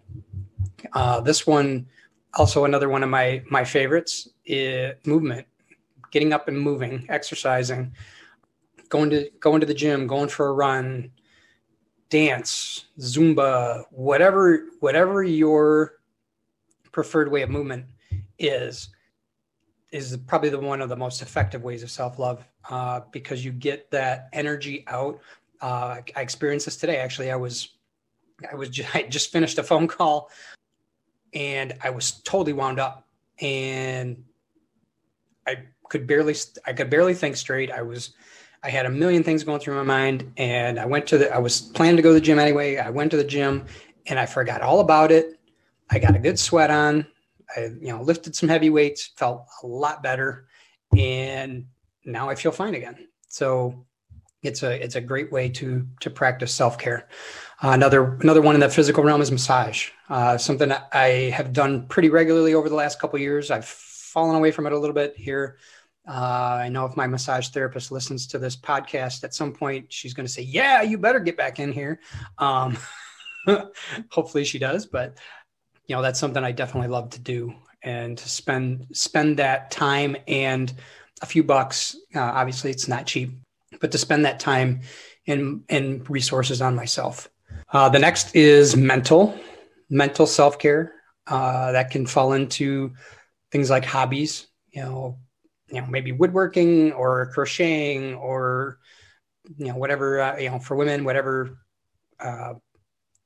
Uh, 0.93 1.19
this 1.19 1.47
one, 1.47 1.87
also 2.35 2.63
another 2.63 2.89
one 2.89 3.01
of 3.01 3.09
my 3.09 3.41
my 3.49 3.63
favorites, 3.63 4.29
is 4.45 4.93
movement, 5.05 5.47
getting 6.13 6.31
up 6.31 6.47
and 6.47 6.59
moving, 6.59 7.05
exercising, 7.09 7.91
going 8.89 9.09
to 9.09 9.29
going 9.39 9.59
to 9.59 9.65
the 9.65 9.73
gym, 9.73 10.05
going 10.05 10.29
for 10.29 10.47
a 10.47 10.53
run, 10.53 11.11
dance, 12.09 12.85
Zumba, 12.99 13.83
whatever 13.89 14.67
whatever 14.79 15.23
your 15.23 15.95
preferred 16.91 17.31
way 17.31 17.41
of 17.41 17.49
movement 17.49 17.85
is 18.37 18.89
is 19.91 20.15
probably 20.27 20.49
the 20.49 20.59
one 20.59 20.81
of 20.81 20.89
the 20.89 20.95
most 20.95 21.21
effective 21.21 21.63
ways 21.63 21.83
of 21.83 21.89
self-love 21.89 22.45
uh, 22.69 23.01
because 23.11 23.43
you 23.43 23.51
get 23.51 23.89
that 23.91 24.29
energy 24.31 24.85
out. 24.87 25.19
Uh, 25.61 26.01
i 26.15 26.21
experienced 26.21 26.65
this 26.65 26.77
today 26.77 26.97
actually. 26.97 27.31
I 27.31 27.35
was 27.35 27.69
i 28.51 28.55
was 28.55 28.69
just, 28.69 28.95
i 28.95 29.01
just 29.01 29.31
finished 29.31 29.57
a 29.57 29.63
phone 29.63 29.87
call 29.87 30.29
and 31.33 31.73
I 31.81 31.89
was 31.89 32.11
totally 32.11 32.53
wound 32.53 32.79
up. 32.79 33.07
And 33.39 34.23
I 35.47 35.57
could 35.93 36.07
barely 36.07 36.35
I 36.65 36.73
could 36.73 36.89
barely 36.89 37.13
think 37.13 37.37
straight. 37.37 37.71
I 37.71 37.83
was 37.83 38.15
I 38.63 38.69
had 38.69 38.87
a 38.87 38.89
million 38.89 39.23
things 39.23 39.43
going 39.43 39.59
through 39.59 39.75
my 39.75 39.83
mind 39.83 40.33
and 40.37 40.79
I 40.79 40.87
went 40.87 41.05
to 41.07 41.19
the 41.19 41.31
I 41.31 41.37
was 41.37 41.61
planning 41.61 41.97
to 41.97 42.01
go 42.01 42.09
to 42.09 42.15
the 42.15 42.21
gym 42.21 42.39
anyway. 42.39 42.77
I 42.77 42.89
went 42.89 43.11
to 43.11 43.17
the 43.17 43.23
gym 43.23 43.65
and 44.07 44.17
I 44.17 44.25
forgot 44.25 44.61
all 44.61 44.79
about 44.79 45.11
it. 45.11 45.39
I 45.91 45.99
got 45.99 46.15
a 46.15 46.19
good 46.19 46.39
sweat 46.39 46.71
on. 46.71 47.05
I 47.55 47.65
you 47.79 47.89
know 47.89 48.01
lifted 48.01 48.35
some 48.35 48.49
heavy 48.49 48.71
weights, 48.71 49.11
felt 49.17 49.45
a 49.61 49.67
lot 49.67 50.01
better 50.01 50.47
and 50.97 51.67
now 52.05 52.27
I 52.27 52.33
feel 52.33 52.51
fine 52.51 52.73
again. 52.73 53.07
So 53.27 53.85
it's 54.41 54.63
a 54.63 54.83
it's 54.83 54.95
a 54.95 55.01
great 55.01 55.31
way 55.31 55.47
to 55.49 55.87
to 55.99 56.09
practice 56.09 56.51
self-care. 56.55 57.07
Uh, 57.63 57.69
another 57.69 58.15
another 58.23 58.41
one 58.41 58.55
in 58.55 58.61
the 58.61 58.69
physical 58.69 59.03
realm 59.03 59.21
is 59.21 59.31
massage. 59.31 59.91
Uh, 60.09 60.39
something 60.39 60.73
I 60.91 61.29
have 61.37 61.53
done 61.53 61.85
pretty 61.87 62.09
regularly 62.09 62.55
over 62.55 62.67
the 62.67 62.75
last 62.75 62.99
couple 62.99 63.19
years. 63.19 63.51
I've 63.51 63.65
fallen 64.13 64.35
away 64.35 64.51
from 64.51 64.67
it 64.67 64.73
a 64.73 64.77
little 64.77 64.93
bit 64.93 65.15
here. 65.17 65.57
Uh, 66.07 66.59
I 66.63 66.69
know 66.69 66.85
if 66.85 66.97
my 66.97 67.07
massage 67.07 67.49
therapist 67.49 67.91
listens 67.91 68.27
to 68.27 68.39
this 68.39 68.55
podcast 68.55 69.23
at 69.23 69.33
some 69.33 69.53
point, 69.53 69.91
she's 69.91 70.13
going 70.13 70.25
to 70.25 70.31
say, 70.31 70.41
"Yeah, 70.41 70.81
you 70.81 70.97
better 70.97 71.19
get 71.19 71.37
back 71.37 71.59
in 71.59 71.71
here." 71.71 71.99
Um, 72.37 72.77
hopefully, 74.09 74.43
she 74.43 74.59
does. 74.59 74.85
But 74.85 75.17
you 75.87 75.95
know, 75.95 76.01
that's 76.01 76.19
something 76.19 76.43
I 76.43 76.51
definitely 76.51 76.89
love 76.89 77.11
to 77.11 77.19
do, 77.19 77.53
and 77.81 78.17
to 78.17 78.29
spend 78.29 78.87
spend 78.91 79.39
that 79.39 79.71
time 79.71 80.17
and 80.27 80.73
a 81.21 81.25
few 81.25 81.43
bucks. 81.43 81.95
Uh, 82.13 82.19
obviously, 82.19 82.71
it's 82.71 82.87
not 82.87 83.05
cheap, 83.05 83.31
but 83.79 83.91
to 83.91 83.97
spend 83.97 84.25
that 84.25 84.39
time 84.39 84.81
and 85.25 85.63
and 85.69 86.09
resources 86.09 86.61
on 86.61 86.75
myself. 86.75 87.29
Uh, 87.71 87.87
the 87.87 87.99
next 87.99 88.35
is 88.35 88.75
mental 88.75 89.39
mental 89.89 90.27
self 90.27 90.59
care. 90.59 90.93
Uh, 91.25 91.71
that 91.71 91.89
can 91.91 92.05
fall 92.05 92.33
into 92.33 92.91
things 93.51 93.69
like 93.69 93.85
hobbies. 93.85 94.47
You 94.71 94.81
know, 94.81 95.19
you 95.73 95.81
know 95.81 95.87
maybe 95.87 96.13
woodworking 96.13 96.93
or 96.93 97.31
crocheting 97.33 98.15
or 98.15 98.79
you 99.57 99.67
know 99.67 99.75
whatever 99.77 100.21
uh, 100.21 100.37
you 100.37 100.49
know 100.49 100.59
for 100.59 100.75
women 100.77 101.03
whatever. 101.03 101.57
Uh, 102.19 102.55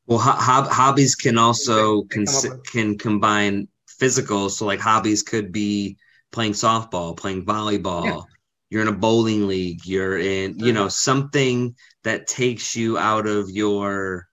well, 0.05 0.19
ho- 0.19 0.69
hobbies 0.69 1.15
can 1.15 1.37
also 1.37 2.03
can 2.03 2.25
can 2.65 2.97
combine 2.97 3.67
physical. 3.87 4.49
So 4.49 4.65
like 4.65 4.79
hobbies 4.79 5.23
could 5.23 5.51
be 5.51 5.97
playing 6.31 6.53
softball, 6.53 7.15
playing 7.17 7.45
volleyball. 7.45 8.23
Yeah 8.27 8.33
you're 8.69 8.81
in 8.81 8.89
a 8.89 8.91
bowling 8.91 9.47
league 9.47 9.85
you're 9.85 10.17
in 10.17 10.59
you 10.59 10.73
know 10.73 10.89
something 10.89 11.73
that 12.03 12.27
takes 12.27 12.75
you 12.75 12.97
out 12.97 13.25
of 13.25 13.49
your 13.49 14.27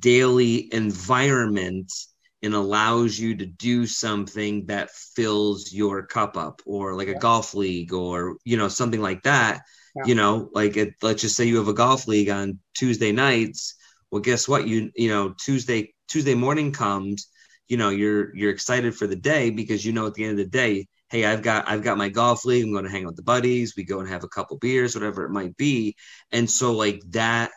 daily 0.00 0.68
environment 0.74 1.92
and 2.42 2.54
allows 2.54 3.18
you 3.18 3.36
to 3.36 3.46
do 3.46 3.86
something 3.86 4.66
that 4.66 4.90
fills 4.90 5.72
your 5.72 6.06
cup 6.06 6.36
up 6.36 6.62
or 6.66 6.94
like 6.94 7.08
a 7.08 7.18
golf 7.18 7.54
league 7.54 7.92
or 7.92 8.36
you 8.44 8.56
know 8.56 8.68
something 8.68 9.02
like 9.02 9.22
that. 9.24 9.62
Yeah. 9.96 10.04
you 10.06 10.14
know 10.14 10.50
like 10.52 10.76
it, 10.76 10.94
let's 11.02 11.22
just 11.22 11.36
say 11.36 11.46
you 11.46 11.56
have 11.56 11.68
a 11.68 11.74
golf 11.74 12.06
league 12.06 12.30
on 12.30 12.60
tuesday 12.74 13.12
nights. 13.12 13.74
Well 14.10 14.22
guess 14.22 14.48
what? 14.48 14.66
You 14.66 14.90
you 14.94 15.08
know 15.08 15.34
tuesday 15.38 15.94
tuesday 16.08 16.34
morning 16.34 16.72
comes 16.72 17.28
you 17.68 17.76
know 17.76 17.90
you're 17.90 18.34
you're 18.34 18.50
excited 18.50 18.94
for 18.94 19.06
the 19.06 19.16
day 19.16 19.50
because 19.50 19.84
you 19.84 19.92
know 19.92 20.06
at 20.06 20.14
the 20.14 20.24
end 20.24 20.32
of 20.32 20.38
the 20.38 20.50
day 20.50 20.86
hey 21.10 21.24
i've 21.24 21.42
got 21.42 21.68
i've 21.68 21.82
got 21.82 21.98
my 21.98 22.08
golf 22.08 22.44
league. 22.44 22.64
I'm 22.64 22.72
going 22.72 22.84
to 22.84 22.90
hang 22.90 23.02
out 23.02 23.08
with 23.08 23.16
the 23.16 23.22
buddies. 23.22 23.74
We 23.76 23.84
go 23.84 24.00
and 24.00 24.08
have 24.08 24.24
a 24.24 24.28
couple 24.28 24.56
beers 24.58 24.94
whatever 24.94 25.24
it 25.24 25.30
might 25.30 25.56
be. 25.56 25.96
And 26.32 26.50
so 26.50 26.72
like 26.72 27.02
that 27.10 27.50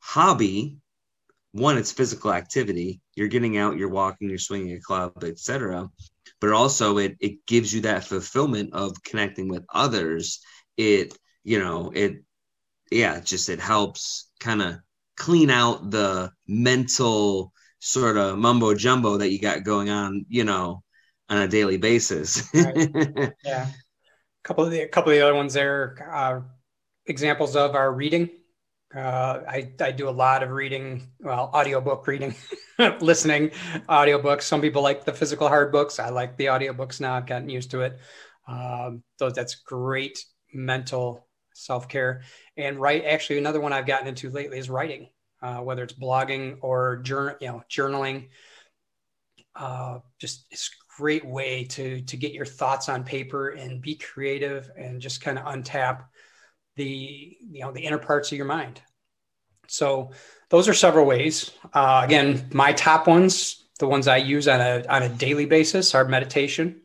hobby 0.00 0.78
one 1.54 1.78
it's 1.78 1.92
physical 1.92 2.32
activity 2.32 3.00
you're 3.14 3.28
getting 3.28 3.56
out 3.56 3.76
you're 3.76 3.88
walking 3.88 4.28
you're 4.28 4.38
swinging 4.38 4.76
a 4.76 4.80
club 4.80 5.12
etc 5.22 5.88
but 6.40 6.50
also 6.50 6.98
it 6.98 7.16
it 7.20 7.46
gives 7.46 7.72
you 7.72 7.80
that 7.82 8.04
fulfillment 8.04 8.70
of 8.74 9.02
connecting 9.02 9.48
with 9.48 9.64
others 9.72 10.40
it 10.76 11.16
you 11.44 11.58
know 11.58 11.90
it 11.94 12.16
yeah 12.90 13.20
just 13.20 13.48
it 13.48 13.60
helps 13.60 14.30
kind 14.40 14.60
of 14.60 14.76
clean 15.16 15.48
out 15.48 15.90
the 15.90 16.30
mental 16.46 17.52
sort 17.78 18.16
of 18.16 18.36
mumbo 18.36 18.74
jumbo 18.74 19.16
that 19.18 19.30
you 19.30 19.40
got 19.40 19.62
going 19.62 19.90
on 19.90 20.26
you 20.28 20.44
know 20.44 20.82
on 21.28 21.38
a 21.38 21.48
daily 21.48 21.76
basis. 21.76 22.48
right. 22.54 23.32
Yeah, 23.44 23.66
a 23.66 24.42
couple 24.42 24.64
of 24.64 24.70
the 24.70 24.82
a 24.82 24.88
couple 24.88 25.12
of 25.12 25.18
the 25.18 25.24
other 25.24 25.34
ones 25.34 25.54
there. 25.54 26.10
Uh, 26.12 26.40
examples 27.06 27.56
of 27.56 27.74
our 27.74 27.92
reading. 27.92 28.30
Uh, 28.94 29.40
I, 29.48 29.72
I 29.80 29.90
do 29.90 30.08
a 30.08 30.10
lot 30.10 30.42
of 30.44 30.50
reading, 30.50 31.08
well, 31.18 31.50
audiobook 31.52 32.06
reading, 32.06 32.34
listening, 33.00 33.50
audiobooks. 33.88 34.42
Some 34.42 34.60
people 34.60 34.82
like 34.82 35.04
the 35.04 35.12
physical 35.12 35.48
hard 35.48 35.72
books. 35.72 35.98
I 35.98 36.10
like 36.10 36.36
the 36.36 36.46
audiobooks 36.46 37.00
now. 37.00 37.14
I've 37.14 37.26
gotten 37.26 37.48
used 37.48 37.72
to 37.72 37.80
it. 37.80 37.98
Um, 38.46 39.02
so 39.18 39.30
that's 39.30 39.56
great 39.56 40.24
mental 40.52 41.26
self 41.54 41.88
care. 41.88 42.22
And 42.56 42.78
write, 42.78 43.04
actually, 43.04 43.38
another 43.38 43.60
one 43.60 43.72
I've 43.72 43.86
gotten 43.86 44.06
into 44.06 44.30
lately 44.30 44.58
is 44.58 44.70
writing, 44.70 45.08
uh, 45.42 45.58
whether 45.58 45.82
it's 45.82 45.94
blogging 45.94 46.58
or 46.60 46.98
journal, 46.98 47.34
you 47.40 47.48
know, 47.48 47.62
journaling. 47.68 48.28
Uh, 49.56 49.98
just 50.20 50.46
it's 50.50 50.68
a 50.68 51.00
great 51.00 51.24
way 51.24 51.64
to 51.64 52.00
to 52.02 52.16
get 52.16 52.32
your 52.32 52.46
thoughts 52.46 52.88
on 52.88 53.04
paper 53.04 53.50
and 53.50 53.80
be 53.80 53.96
creative 53.96 54.70
and 54.76 55.00
just 55.00 55.20
kind 55.20 55.38
of 55.38 55.44
untap 55.46 56.04
the 56.76 57.36
you 57.40 57.60
know 57.60 57.72
the 57.72 57.84
inner 57.84 57.98
parts 57.98 58.32
of 58.32 58.38
your 58.38 58.46
mind 58.46 58.80
so 59.66 60.10
those 60.50 60.68
are 60.68 60.74
several 60.74 61.06
ways 61.06 61.50
uh, 61.72 62.02
again 62.04 62.48
my 62.52 62.72
top 62.72 63.06
ones 63.06 63.64
the 63.78 63.86
ones 63.86 64.08
i 64.08 64.16
use 64.16 64.48
on 64.48 64.60
a 64.60 64.84
on 64.88 65.02
a 65.02 65.08
daily 65.08 65.46
basis 65.46 65.94
are 65.94 66.04
meditation 66.04 66.80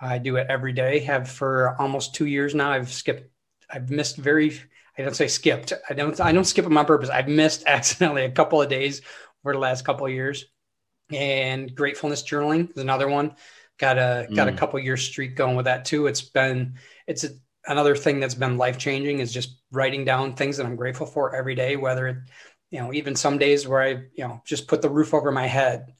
i 0.00 0.18
do 0.18 0.36
it 0.36 0.46
every 0.48 0.72
day 0.72 1.00
have 1.00 1.28
for 1.28 1.76
almost 1.80 2.14
two 2.14 2.26
years 2.26 2.54
now 2.54 2.70
i've 2.70 2.92
skipped 2.92 3.30
i've 3.70 3.90
missed 3.90 4.16
very 4.16 4.60
i 4.98 5.02
don't 5.02 5.16
say 5.16 5.28
skipped 5.28 5.72
i 5.88 5.94
don't 5.94 6.20
i 6.20 6.32
don't 6.32 6.44
skip 6.44 6.64
them 6.64 6.76
on 6.76 6.86
purpose 6.86 7.08
i've 7.08 7.28
missed 7.28 7.64
accidentally 7.66 8.24
a 8.24 8.30
couple 8.30 8.60
of 8.60 8.68
days 8.68 9.02
over 9.44 9.52
the 9.52 9.58
last 9.58 9.84
couple 9.84 10.06
of 10.06 10.12
years 10.12 10.46
and 11.12 11.74
gratefulness 11.74 12.22
journaling 12.22 12.70
is 12.70 12.82
another 12.82 13.08
one. 13.08 13.34
Got 13.78 13.98
a 13.98 14.26
got 14.34 14.48
mm. 14.48 14.54
a 14.54 14.56
couple 14.56 14.78
year 14.80 14.96
streak 14.96 15.36
going 15.36 15.54
with 15.54 15.66
that 15.66 15.84
too. 15.84 16.06
It's 16.06 16.22
been 16.22 16.74
it's 17.06 17.24
a, 17.24 17.30
another 17.66 17.96
thing 17.96 18.20
that's 18.20 18.34
been 18.34 18.58
life 18.58 18.78
changing 18.78 19.20
is 19.20 19.32
just 19.32 19.60
writing 19.70 20.04
down 20.04 20.34
things 20.34 20.56
that 20.56 20.66
I'm 20.66 20.76
grateful 20.76 21.06
for 21.06 21.34
every 21.34 21.54
day. 21.54 21.76
Whether 21.76 22.08
it, 22.08 22.16
you 22.70 22.80
know, 22.80 22.92
even 22.92 23.16
some 23.16 23.38
days 23.38 23.66
where 23.66 23.82
I 23.82 23.88
you 24.14 24.26
know 24.26 24.42
just 24.44 24.68
put 24.68 24.82
the 24.82 24.90
roof 24.90 25.14
over 25.14 25.30
my 25.30 25.46
head 25.46 25.94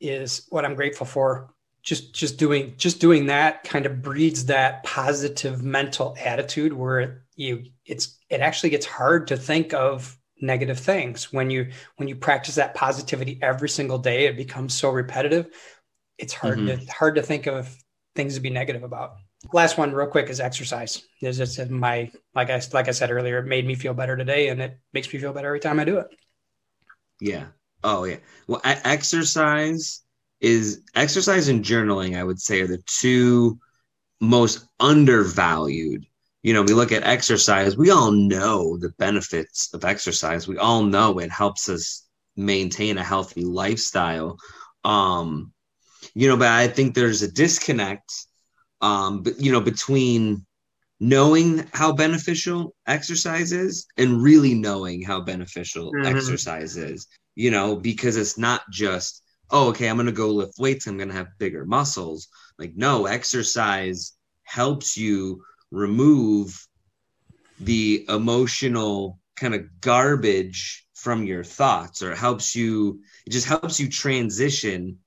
is 0.00 0.46
what 0.50 0.64
I'm 0.64 0.74
grateful 0.74 1.06
for. 1.06 1.54
Just 1.82 2.14
just 2.14 2.38
doing 2.38 2.74
just 2.76 3.00
doing 3.00 3.26
that 3.26 3.64
kind 3.64 3.86
of 3.86 4.02
breeds 4.02 4.46
that 4.46 4.82
positive 4.84 5.62
mental 5.62 6.16
attitude 6.22 6.72
where 6.72 7.24
you 7.36 7.64
it's 7.86 8.18
it 8.28 8.40
actually 8.40 8.70
gets 8.70 8.84
hard 8.84 9.28
to 9.28 9.36
think 9.36 9.72
of 9.72 10.18
negative 10.40 10.78
things 10.78 11.32
when 11.32 11.50
you 11.50 11.70
when 11.96 12.08
you 12.08 12.14
practice 12.14 12.56
that 12.56 12.74
positivity 12.74 13.38
every 13.42 13.68
single 13.68 13.98
day 13.98 14.26
it 14.26 14.36
becomes 14.36 14.74
so 14.74 14.90
repetitive 14.90 15.48
it's 16.16 16.32
hard 16.32 16.58
mm-hmm. 16.58 16.84
to 16.84 16.92
hard 16.92 17.16
to 17.16 17.22
think 17.22 17.46
of 17.46 17.74
things 18.14 18.34
to 18.34 18.40
be 18.40 18.50
negative 18.50 18.82
about 18.82 19.16
last 19.52 19.78
one 19.78 19.92
real 19.92 20.08
quick 20.08 20.28
is 20.28 20.40
exercise. 20.40 21.02
Is 21.20 21.40
it's 21.40 21.58
my 21.70 22.10
like 22.34 22.50
i 22.50 22.60
like 22.72 22.88
i 22.88 22.92
said 22.92 23.10
earlier 23.10 23.38
it 23.38 23.46
made 23.46 23.66
me 23.66 23.74
feel 23.74 23.94
better 23.94 24.16
today 24.16 24.48
and 24.48 24.60
it 24.60 24.78
makes 24.92 25.12
me 25.12 25.18
feel 25.18 25.32
better 25.32 25.48
every 25.48 25.60
time 25.60 25.80
i 25.80 25.84
do 25.84 25.98
it. 25.98 26.08
Yeah. 27.20 27.46
Oh 27.84 28.04
yeah. 28.04 28.18
Well 28.46 28.60
exercise 28.64 30.02
is 30.40 30.82
exercise 30.94 31.48
and 31.48 31.64
journaling 31.64 32.16
i 32.16 32.22
would 32.22 32.40
say 32.40 32.60
are 32.60 32.68
the 32.68 32.82
two 32.86 33.58
most 34.20 34.66
undervalued. 34.80 36.06
You 36.42 36.54
know, 36.54 36.62
we 36.62 36.72
look 36.72 36.92
at 36.92 37.02
exercise, 37.02 37.76
we 37.76 37.90
all 37.90 38.12
know 38.12 38.76
the 38.78 38.90
benefits 38.98 39.72
of 39.74 39.84
exercise. 39.84 40.46
We 40.46 40.58
all 40.58 40.82
know 40.82 41.18
it 41.18 41.30
helps 41.30 41.68
us 41.68 42.06
maintain 42.36 42.98
a 42.98 43.04
healthy 43.04 43.44
lifestyle. 43.44 44.38
Um, 44.84 45.52
you 46.14 46.28
know, 46.28 46.36
but 46.36 46.48
I 46.48 46.68
think 46.68 46.94
there's 46.94 47.22
a 47.22 47.30
disconnect, 47.30 48.12
um, 48.80 49.22
but 49.22 49.40
you 49.40 49.52
know, 49.52 49.60
between 49.60 50.44
knowing 51.00 51.64
how 51.72 51.92
beneficial 51.92 52.74
exercise 52.86 53.52
is 53.52 53.86
and 53.96 54.22
really 54.22 54.54
knowing 54.54 55.02
how 55.02 55.20
beneficial 55.20 55.92
mm-hmm. 55.92 56.06
exercise 56.06 56.76
is, 56.76 57.06
you 57.36 57.50
know, 57.50 57.76
because 57.76 58.16
it's 58.16 58.36
not 58.36 58.62
just, 58.70 59.22
oh, 59.50 59.68
okay, 59.68 59.88
I'm 59.88 59.96
going 59.96 60.06
to 60.06 60.12
go 60.12 60.28
lift 60.28 60.58
weights, 60.58 60.86
I'm 60.86 60.96
going 60.96 61.08
to 61.08 61.14
have 61.14 61.38
bigger 61.38 61.64
muscles. 61.64 62.28
Like, 62.58 62.72
no, 62.74 63.06
exercise 63.06 64.12
helps 64.42 64.96
you 64.96 65.44
remove 65.70 66.66
the 67.60 68.04
emotional 68.08 69.18
kind 69.36 69.54
of 69.54 69.80
garbage 69.80 70.86
from 70.94 71.24
your 71.24 71.44
thoughts 71.44 72.02
or 72.02 72.10
it 72.10 72.18
helps 72.18 72.56
you 72.56 73.00
it 73.24 73.30
just 73.30 73.46
helps 73.46 73.78
you 73.78 73.88
transition 73.88 74.98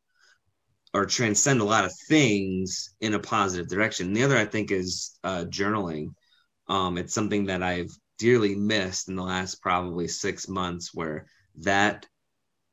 or 0.93 1.06
transcend 1.06 1.62
a 1.62 1.65
lot 1.65 1.86
of 1.86 1.93
things 2.08 2.93
in 3.01 3.13
a 3.13 3.19
positive 3.19 3.67
direction 3.67 4.13
the 4.13 4.23
other 4.23 4.38
i 4.38 4.45
think 4.45 4.71
is 4.71 5.17
uh, 5.23 5.45
journaling 5.45 6.08
um, 6.67 6.97
it's 6.97 7.13
something 7.13 7.45
that 7.45 7.63
i've 7.63 7.91
dearly 8.17 8.56
missed 8.56 9.10
in 9.10 9.15
the 9.15 9.23
last 9.23 9.62
probably 9.62 10.08
six 10.08 10.47
months 10.47 10.91
where 10.93 11.25
that 11.56 12.06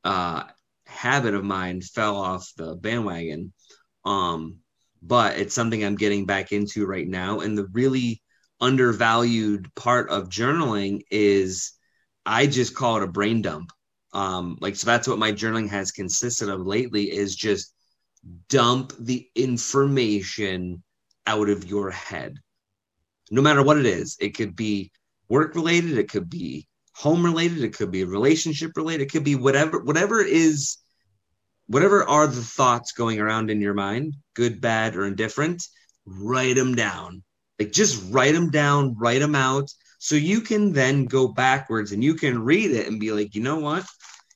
uh, 0.03 0.43
habit 0.85 1.33
of 1.33 1.43
mine 1.43 1.81
fell 1.81 2.17
off 2.17 2.51
the 2.55 2.75
bandwagon 2.75 3.51
um, 4.05 4.59
but 5.01 5.37
it's 5.37 5.55
something 5.55 5.83
I'm 5.83 5.95
getting 5.95 6.25
back 6.25 6.51
into 6.51 6.85
right 6.85 7.07
now. 7.07 7.39
And 7.39 7.57
the 7.57 7.67
really 7.71 8.21
undervalued 8.59 9.73
part 9.75 10.09
of 10.09 10.29
journaling 10.29 11.01
is 11.09 11.73
I 12.25 12.47
just 12.47 12.75
call 12.75 12.97
it 12.97 13.03
a 13.03 13.07
brain 13.07 13.41
dump. 13.41 13.71
Um, 14.13 14.57
like 14.59 14.75
so 14.75 14.87
that's 14.87 15.07
what 15.07 15.19
my 15.19 15.31
journaling 15.31 15.69
has 15.69 15.91
consisted 15.91 16.49
of 16.49 16.65
lately 16.65 17.11
is 17.11 17.35
just 17.35 17.73
dump 18.49 18.93
the 18.99 19.27
information 19.35 20.83
out 21.25 21.49
of 21.49 21.65
your 21.69 21.91
head. 21.91 22.37
No 23.31 23.41
matter 23.41 23.63
what 23.63 23.77
it 23.77 23.85
is. 23.85 24.17
It 24.19 24.35
could 24.35 24.55
be 24.55 24.91
work 25.29 25.55
related, 25.55 25.97
it 25.97 26.09
could 26.09 26.29
be 26.29 26.67
home 26.93 27.23
related, 27.23 27.63
it 27.63 27.75
could 27.75 27.91
be 27.91 28.03
relationship 28.03 28.71
related, 28.75 29.03
it 29.03 29.11
could 29.11 29.23
be 29.23 29.35
whatever 29.35 29.79
whatever 29.79 30.21
is 30.21 30.77
whatever 31.67 32.03
are 32.09 32.25
the 32.25 32.41
thoughts 32.41 32.91
going 32.91 33.19
around 33.19 33.51
in 33.51 33.61
your 33.61 33.75
mind, 33.75 34.15
good, 34.33 34.59
bad, 34.59 34.95
or 34.95 35.05
indifferent, 35.05 35.63
write 36.05 36.55
them 36.55 36.73
down. 36.73 37.23
Like 37.59 37.71
just 37.71 38.11
write 38.11 38.33
them 38.33 38.49
down, 38.49 38.95
write 38.97 39.19
them 39.19 39.35
out. 39.35 39.69
So 39.99 40.15
you 40.15 40.41
can 40.41 40.73
then 40.73 41.05
go 41.05 41.27
backwards 41.27 41.91
and 41.91 42.03
you 42.03 42.15
can 42.15 42.43
read 42.43 42.71
it 42.71 42.87
and 42.87 42.99
be 42.99 43.11
like, 43.11 43.35
you 43.35 43.43
know 43.43 43.59
what? 43.59 43.85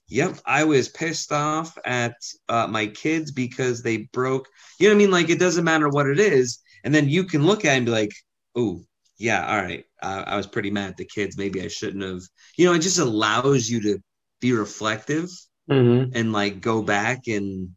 Yep, 0.10 0.40
I 0.46 0.64
was 0.66 0.90
pissed 0.90 1.32
off 1.32 1.78
at 1.86 2.16
uh, 2.50 2.68
my 2.68 2.88
kids 2.88 3.32
because 3.32 3.82
they 3.82 4.10
broke. 4.14 4.48
You 4.80 4.88
know 4.88 4.96
what 4.96 4.98
I 4.98 5.04
mean? 5.04 5.12
Like 5.12 5.30
it 5.30 5.40
doesn't 5.40 5.64
matter 5.64 5.90
what 5.90 6.08
it 6.08 6.20
is, 6.20 6.60
and 6.84 6.94
then 6.94 7.10
you 7.10 7.24
can 7.24 7.46
look 7.46 7.66
at 7.66 7.74
it 7.74 7.78
and 7.78 7.86
be 7.86 7.92
like, 7.92 8.12
"Oh, 8.56 8.84
yeah, 9.18 9.48
all 9.48 9.62
right, 9.62 9.86
uh, 10.02 10.24
I 10.28 10.38
was 10.38 10.48
pretty 10.48 10.72
mad 10.72 10.92
at 10.92 10.98
the 10.98 11.06
kids. 11.06 11.38
Maybe 11.38 11.62
I 11.62 11.68
shouldn't 11.68 12.04
have." 12.04 12.22
You 12.58 12.68
know, 12.68 12.74
it 12.74 12.82
just 12.82 13.00
allows 13.00 13.70
you 13.70 13.82
to 13.82 14.00
be 14.42 14.54
reflective 14.54 15.30
mm-hmm. 15.70 16.12
and 16.14 16.34
like 16.34 16.62
go 16.62 16.82
back 16.82 17.28
and 17.28 17.70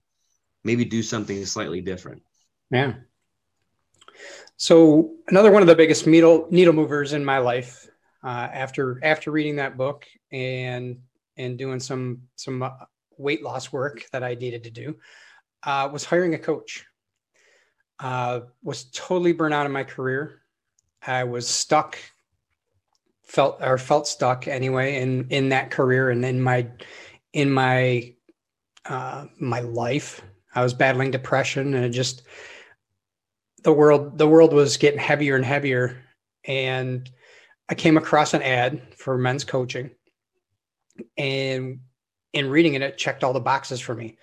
maybe 0.65 0.85
do 0.85 1.03
something 1.03 1.45
slightly 1.47 1.81
different. 1.81 2.23
Yeah. 2.71 2.95
So 4.57 5.15
another 5.29 5.53
one 5.53 5.63
of 5.63 5.69
the 5.69 5.77
biggest 5.77 6.07
needle 6.07 6.49
needle 6.51 6.73
movers 6.73 7.13
in 7.13 7.25
my 7.25 7.39
life 7.39 7.89
uh, 8.25 8.49
after 8.53 8.99
after 9.05 9.31
reading 9.31 9.57
that 9.57 9.77
book 9.77 10.07
and 10.33 10.99
and 11.37 11.59
doing 11.59 11.81
some 11.81 12.23
some 12.37 12.63
uh, 12.63 12.71
weight 13.19 13.43
loss 13.43 13.73
work 13.73 14.07
that 14.13 14.23
I 14.23 14.35
needed 14.35 14.65
to 14.65 14.71
do 14.71 14.97
uh, 15.63 15.89
was 15.93 16.05
hiring 16.05 16.35
a 16.35 16.39
coach. 16.39 16.85
Uh, 17.99 18.41
was 18.63 18.85
totally 18.93 19.33
burnt 19.33 19.55
out 19.55 19.67
in 19.67 19.73
my 19.73 19.85
career. 19.85 20.43
I 21.07 21.25
was 21.25 21.49
stuck, 21.49 21.99
felt 23.23 23.59
or 23.63 23.79
felt 23.79 24.07
stuck 24.07 24.49
anyway 24.49 25.01
in 25.01 25.29
in 25.31 25.49
that 25.51 25.71
career 25.71 26.11
and 26.11 26.25
in 26.25 26.41
my 26.41 26.69
in 27.33 27.51
my 27.51 28.15
uh, 28.85 29.27
my 29.39 29.61
life. 29.61 30.23
I 30.55 30.63
was 30.63 30.75
battling 30.75 31.11
depression 31.11 31.75
and 31.75 31.85
it 31.85 31.91
just 31.91 32.23
the 33.67 33.73
world 33.73 34.17
the 34.17 34.29
world 34.29 34.53
was 34.53 34.77
getting 34.77 35.01
heavier 35.01 35.35
and 35.35 35.45
heavier 35.45 36.01
and 36.45 37.11
i 37.69 37.75
came 37.75 37.97
across 37.97 38.33
an 38.33 38.41
ad 38.41 38.81
for 38.97 39.19
men's 39.19 39.43
coaching 39.43 39.91
and 41.17 41.81
in 42.33 42.51
reading 42.51 42.75
it 42.75 42.83
it 42.83 42.99
checked 42.99 43.25
all 43.25 43.33
the 43.33 43.41
boxes 43.41 43.81
for 43.81 43.95
me 43.95 44.17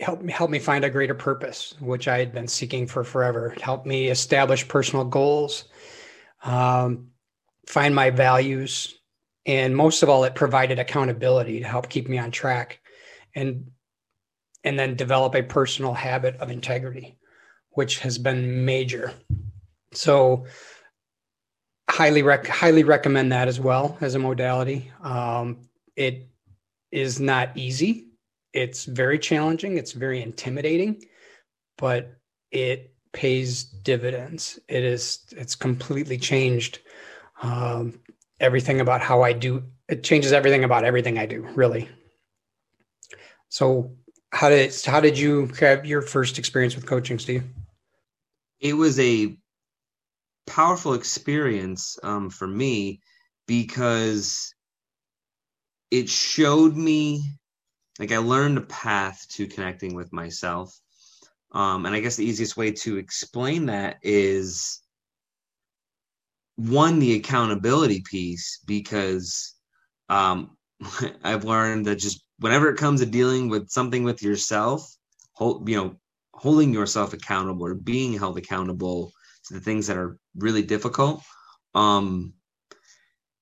helped 0.00 0.22
me 0.22 0.32
help 0.32 0.50
me 0.50 0.58
find 0.58 0.84
a 0.84 0.90
greater 0.90 1.14
purpose 1.14 1.74
which 1.80 2.08
i 2.08 2.18
had 2.18 2.32
been 2.32 2.48
seeking 2.48 2.86
for 2.86 3.04
forever 3.04 3.52
it 3.52 3.60
helped 3.60 3.86
me 3.86 4.08
establish 4.08 4.68
personal 4.68 5.04
goals 5.04 5.64
um, 6.44 7.08
find 7.66 7.94
my 7.94 8.10
values 8.10 8.98
and 9.46 9.74
most 9.74 10.02
of 10.02 10.08
all 10.08 10.24
it 10.24 10.34
provided 10.34 10.78
accountability 10.78 11.60
to 11.60 11.66
help 11.66 11.88
keep 11.88 12.08
me 12.08 12.18
on 12.18 12.30
track 12.30 12.80
and 13.34 13.70
and 14.64 14.78
then 14.78 14.96
develop 14.96 15.34
a 15.34 15.42
personal 15.42 15.94
habit 15.94 16.36
of 16.36 16.50
integrity 16.50 17.16
which 17.76 17.98
has 17.98 18.16
been 18.16 18.64
major. 18.64 19.12
So 19.92 20.46
highly 21.96 22.22
rec- 22.22 22.46
highly 22.46 22.84
recommend 22.84 23.32
that 23.32 23.48
as 23.48 23.58
well 23.58 23.96
as 24.02 24.14
a 24.14 24.18
modality. 24.18 24.92
Um, 25.02 25.68
it 25.96 26.28
is 26.92 27.18
not 27.20 27.56
easy. 27.56 28.08
It's 28.52 28.84
very 28.84 29.18
challenging. 29.18 29.78
It's 29.78 29.92
very 29.92 30.22
intimidating, 30.22 31.02
but 31.78 32.14
it 32.50 32.94
pays 33.12 33.64
dividends. 33.64 34.58
It 34.68 34.84
is. 34.84 35.20
It's 35.30 35.54
completely 35.54 36.18
changed 36.18 36.80
um, 37.42 37.98
everything 38.40 38.80
about 38.80 39.00
how 39.00 39.22
I 39.22 39.32
do. 39.32 39.64
It 39.88 40.04
changes 40.04 40.32
everything 40.32 40.64
about 40.64 40.84
everything 40.84 41.18
I 41.18 41.24
do. 41.24 41.48
Really. 41.54 41.88
So, 43.48 43.96
how 44.32 44.50
did 44.50 44.74
how 44.84 45.00
did 45.00 45.18
you 45.18 45.46
have 45.60 45.86
your 45.86 46.02
first 46.02 46.38
experience 46.38 46.76
with 46.76 46.84
coaching, 46.86 47.18
Steve? 47.18 47.44
it 48.60 48.74
was 48.74 48.98
a 48.98 49.36
powerful 50.46 50.94
experience 50.94 51.98
um, 52.02 52.30
for 52.30 52.46
me 52.46 53.00
because 53.46 54.54
it 55.90 56.08
showed 56.08 56.76
me 56.76 57.22
like 57.98 58.12
I 58.12 58.18
learned 58.18 58.58
a 58.58 58.62
path 58.62 59.26
to 59.30 59.46
connecting 59.46 59.94
with 59.94 60.12
myself. 60.12 60.78
Um, 61.52 61.86
and 61.86 61.94
I 61.94 62.00
guess 62.00 62.16
the 62.16 62.24
easiest 62.26 62.56
way 62.56 62.72
to 62.72 62.98
explain 62.98 63.66
that 63.66 63.96
is 64.02 64.82
one, 66.56 66.98
the 66.98 67.14
accountability 67.14 68.02
piece, 68.02 68.60
because 68.66 69.54
um, 70.08 70.56
I've 71.24 71.44
learned 71.44 71.86
that 71.86 71.96
just 71.96 72.22
whenever 72.38 72.68
it 72.68 72.78
comes 72.78 73.00
to 73.00 73.06
dealing 73.06 73.48
with 73.48 73.70
something 73.70 74.04
with 74.04 74.22
yourself, 74.22 74.94
hold, 75.32 75.68
you 75.68 75.76
know, 75.76 75.96
holding 76.34 76.72
yourself 76.72 77.14
accountable 77.14 77.66
or 77.66 77.74
being 77.74 78.12
held 78.18 78.36
accountable 78.36 79.12
to 79.46 79.54
the 79.54 79.60
things 79.60 79.86
that 79.86 79.96
are 79.96 80.18
really 80.38 80.62
difficult. 80.62 81.22
Um 81.74 82.34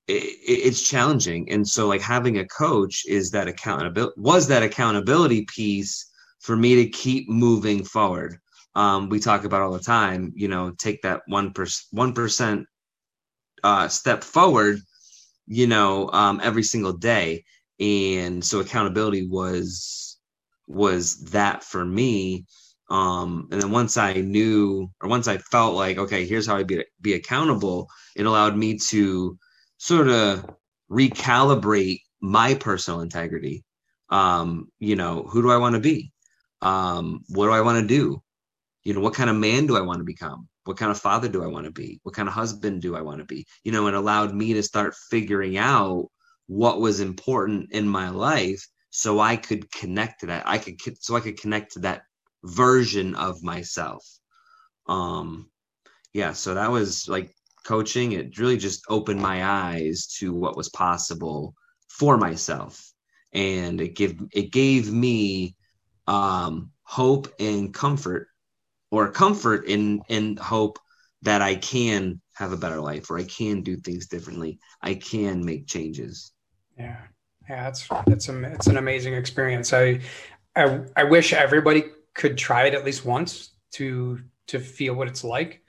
it, 0.06 0.12
it's 0.46 0.86
challenging. 0.88 1.50
And 1.50 1.66
so 1.66 1.86
like 1.88 2.00
having 2.00 2.38
a 2.38 2.46
coach 2.46 3.04
is 3.06 3.30
that 3.30 3.48
accountability 3.48 4.14
was 4.16 4.48
that 4.48 4.62
accountability 4.62 5.46
piece 5.46 6.10
for 6.40 6.56
me 6.56 6.74
to 6.76 6.88
keep 6.90 7.28
moving 7.28 7.84
forward. 7.84 8.38
Um 8.74 9.08
we 9.08 9.20
talk 9.20 9.44
about 9.44 9.62
all 9.62 9.72
the 9.72 9.80
time 9.80 10.32
you 10.34 10.48
know 10.48 10.72
take 10.78 11.02
that 11.02 11.22
one 11.26 11.52
percent 11.52 12.66
uh 13.62 13.88
step 13.88 14.22
forward 14.24 14.80
you 15.46 15.66
know 15.66 16.10
um 16.12 16.40
every 16.42 16.62
single 16.62 16.92
day. 16.92 17.44
And 17.80 18.44
so 18.44 18.60
accountability 18.60 19.26
was 19.26 20.18
was 20.66 21.16
that 21.24 21.62
for 21.64 21.84
me 21.84 22.46
um 22.90 23.48
and 23.50 23.62
then 23.62 23.70
once 23.70 23.96
i 23.96 24.12
knew 24.12 24.88
or 25.00 25.08
once 25.08 25.26
i 25.26 25.38
felt 25.38 25.74
like 25.74 25.96
okay 25.96 26.26
here's 26.26 26.46
how 26.46 26.56
i 26.56 26.62
be 26.62 26.84
be 27.00 27.14
accountable 27.14 27.88
it 28.14 28.26
allowed 28.26 28.56
me 28.56 28.78
to 28.78 29.38
sort 29.78 30.08
of 30.08 30.44
recalibrate 30.90 32.00
my 32.20 32.54
personal 32.54 33.00
integrity. 33.00 33.64
Um 34.10 34.68
you 34.78 34.96
know 34.96 35.24
who 35.28 35.42
do 35.42 35.50
i 35.50 35.56
want 35.56 35.74
to 35.74 35.80
be? 35.80 36.12
Um 36.62 37.20
what 37.28 37.46
do 37.46 37.52
i 37.52 37.60
want 37.60 37.80
to 37.80 37.86
do? 37.86 38.22
You 38.84 38.94
know 38.94 39.00
what 39.00 39.14
kind 39.14 39.30
of 39.30 39.36
man 39.36 39.66
do 39.66 39.76
i 39.76 39.80
want 39.80 39.98
to 39.98 40.04
become? 40.04 40.48
What 40.64 40.78
kind 40.78 40.90
of 40.90 40.98
father 40.98 41.28
do 41.28 41.42
i 41.42 41.46
want 41.46 41.66
to 41.66 41.72
be? 41.72 42.00
What 42.02 42.14
kind 42.14 42.28
of 42.28 42.34
husband 42.34 42.82
do 42.82 42.96
i 42.96 43.02
want 43.02 43.18
to 43.18 43.24
be? 43.24 43.46
You 43.64 43.72
know 43.72 43.86
it 43.88 43.94
allowed 43.94 44.34
me 44.34 44.54
to 44.54 44.62
start 44.62 44.94
figuring 45.10 45.58
out 45.58 46.06
what 46.46 46.80
was 46.80 47.00
important 47.00 47.72
in 47.72 47.88
my 47.88 48.10
life 48.10 48.66
so 48.90 49.18
i 49.18 49.36
could 49.36 49.70
connect 49.72 50.20
to 50.20 50.26
that. 50.26 50.44
I 50.46 50.58
could 50.58 50.78
so 51.02 51.16
i 51.16 51.20
could 51.20 51.40
connect 51.40 51.72
to 51.72 51.80
that 51.80 52.02
version 52.44 53.14
of 53.14 53.42
myself. 53.42 54.06
Um, 54.86 55.50
yeah, 56.12 56.32
so 56.32 56.54
that 56.54 56.70
was 56.70 57.08
like 57.08 57.34
coaching. 57.64 58.12
It 58.12 58.38
really 58.38 58.56
just 58.56 58.84
opened 58.88 59.20
my 59.20 59.44
eyes 59.44 60.06
to 60.18 60.32
what 60.32 60.56
was 60.56 60.68
possible 60.68 61.54
for 61.88 62.16
myself, 62.16 62.92
and 63.32 63.80
it 63.80 63.96
give 63.96 64.16
it 64.32 64.52
gave 64.52 64.92
me 64.92 65.56
um, 66.06 66.70
hope 66.82 67.32
and 67.40 67.72
comfort, 67.72 68.28
or 68.90 69.10
comfort 69.10 69.66
in 69.66 70.02
in 70.08 70.36
hope 70.36 70.78
that 71.22 71.40
I 71.42 71.56
can 71.56 72.20
have 72.34 72.52
a 72.52 72.56
better 72.56 72.80
life, 72.80 73.10
or 73.10 73.18
I 73.18 73.24
can 73.24 73.62
do 73.62 73.76
things 73.76 74.06
differently. 74.06 74.58
I 74.82 74.94
can 74.94 75.44
make 75.44 75.66
changes. 75.66 76.32
Yeah, 76.78 77.00
yeah, 77.48 77.68
it's 77.68 77.88
it's 78.06 78.28
a, 78.28 78.42
it's 78.52 78.66
an 78.66 78.76
amazing 78.76 79.14
experience. 79.14 79.72
I 79.72 80.00
I, 80.54 80.82
I 80.94 81.04
wish 81.04 81.32
everybody 81.32 81.84
could 82.14 82.38
try 82.38 82.66
it 82.66 82.74
at 82.74 82.84
least 82.84 83.04
once 83.04 83.50
to 83.72 84.20
to 84.48 84.58
feel 84.58 84.94
what 84.94 85.08
it's 85.08 85.24
like. 85.24 85.62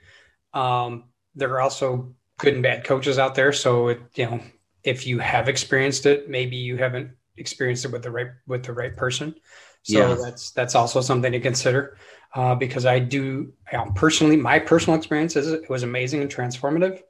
Um, 0.54 1.04
there 1.34 1.50
are 1.50 1.60
also 1.60 2.14
good 2.38 2.54
and 2.54 2.62
bad 2.62 2.84
coaches 2.84 3.18
out 3.18 3.34
there, 3.34 3.52
so 3.52 3.88
it, 3.88 4.00
you 4.14 4.26
know 4.26 4.40
if 4.86 5.06
you 5.06 5.18
have 5.18 5.48
experienced 5.48 6.06
it, 6.06 6.30
maybe 6.30 6.56
you 6.56 6.76
haven't 6.76 7.10
experienced 7.36 7.84
it 7.84 7.92
with 7.92 8.02
the 8.02 8.10
right 8.10 8.30
with 8.46 8.62
the 8.62 8.72
right 8.72 8.96
person. 8.96 9.34
So 9.82 9.98
yeah. 9.98 10.14
that's 10.14 10.52
that's 10.52 10.74
also 10.74 11.00
something 11.00 11.32
to 11.32 11.40
consider 11.40 11.98
uh, 12.34 12.54
because 12.54 12.86
I 12.86 12.98
do 12.98 13.52
you 13.72 13.78
know, 13.78 13.92
personally 13.94 14.36
my 14.36 14.58
personal 14.58 14.96
experience 14.98 15.36
is 15.36 15.48
it 15.48 15.68
was 15.68 15.82
amazing 15.82 16.22
and 16.22 16.30
transformative. 16.30 17.00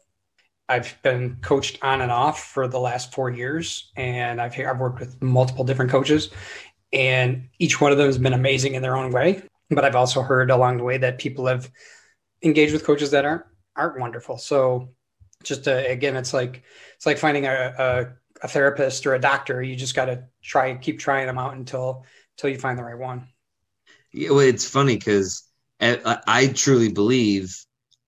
I've 0.69 1.01
been 1.03 1.37
coached 1.43 1.79
on 1.83 2.01
and 2.01 2.11
off 2.11 2.43
for 2.43 2.67
the 2.67 2.81
last 2.81 3.15
four 3.15 3.31
years, 3.31 3.93
and 3.97 4.41
I've 4.41 4.59
I've 4.59 4.81
worked 4.81 4.99
with 4.99 5.23
multiple 5.23 5.65
different 5.65 5.91
coaches, 5.91 6.31
and 6.93 7.49
each 7.59 7.81
one 7.81 7.93
of 7.93 7.99
them 7.99 8.07
has 8.07 8.19
been 8.19 8.33
amazing 8.33 8.75
in 8.75 8.83
their 8.83 8.97
own 8.97 9.13
way. 9.13 9.43
But 9.71 9.85
I've 9.85 9.97
also 9.97 10.23
heard 10.23 10.51
along 10.51 10.77
the 10.77 10.85
way 10.85 10.99
that 10.99 11.19
people 11.19 11.47
have 11.47 11.71
engaged 12.43 12.73
with 12.73 12.85
coaches 12.85 13.11
that 13.11 13.25
aren't 13.25 13.45
aren't 13.75 13.99
wonderful. 13.99 14.39
So 14.39 14.91
just 15.43 15.67
again, 15.67 16.17
it's 16.17 16.33
like 16.33 16.63
it's 16.95 17.07
like 17.07 17.19
finding 17.19 17.47
a, 17.47 17.75
a, 17.79 18.07
a 18.43 18.49
therapist 18.49 19.07
or 19.07 19.15
a 19.15 19.21
doctor. 19.21 19.63
You 19.63 19.77
just 19.77 19.95
got 19.95 20.07
to 20.07 20.25
try 20.43 20.75
keep 20.77 20.99
trying 20.99 21.27
them 21.27 21.39
out 21.39 21.55
until 21.55 22.05
until 22.37 22.51
you 22.51 22.59
find 22.59 22.79
the 22.79 22.85
right 22.85 22.99
one. 22.99 23.29
Yeah, 24.13 24.31
well, 24.31 24.41
it's 24.41 24.69
funny 24.69 24.97
because 24.97 25.43
I, 25.81 26.21
I 26.27 26.47
truly 26.49 26.91
believe 26.91 27.57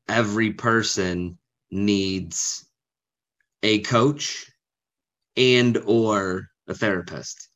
every 0.08 0.52
person 0.52 1.38
needs 1.70 2.64
a 3.62 3.80
coach 3.80 4.50
and 5.36 5.76
or 5.86 6.48
a 6.66 6.74
therapist 6.74 7.47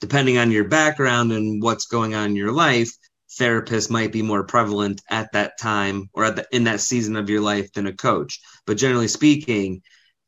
depending 0.00 0.38
on 0.38 0.50
your 0.50 0.64
background 0.64 1.32
and 1.32 1.62
what's 1.62 1.86
going 1.86 2.14
on 2.14 2.30
in 2.30 2.36
your 2.36 2.52
life, 2.52 2.90
therapist 3.38 3.90
might 3.90 4.12
be 4.12 4.22
more 4.22 4.44
prevalent 4.44 5.00
at 5.10 5.32
that 5.32 5.58
time 5.58 6.08
or 6.14 6.30
the, 6.30 6.46
in 6.52 6.64
that 6.64 6.80
season 6.80 7.16
of 7.16 7.30
your 7.30 7.40
life 7.40 7.72
than 7.72 7.86
a 7.86 7.92
coach. 7.92 8.40
But 8.66 8.76
generally 8.76 9.08
speaking, 9.08 9.82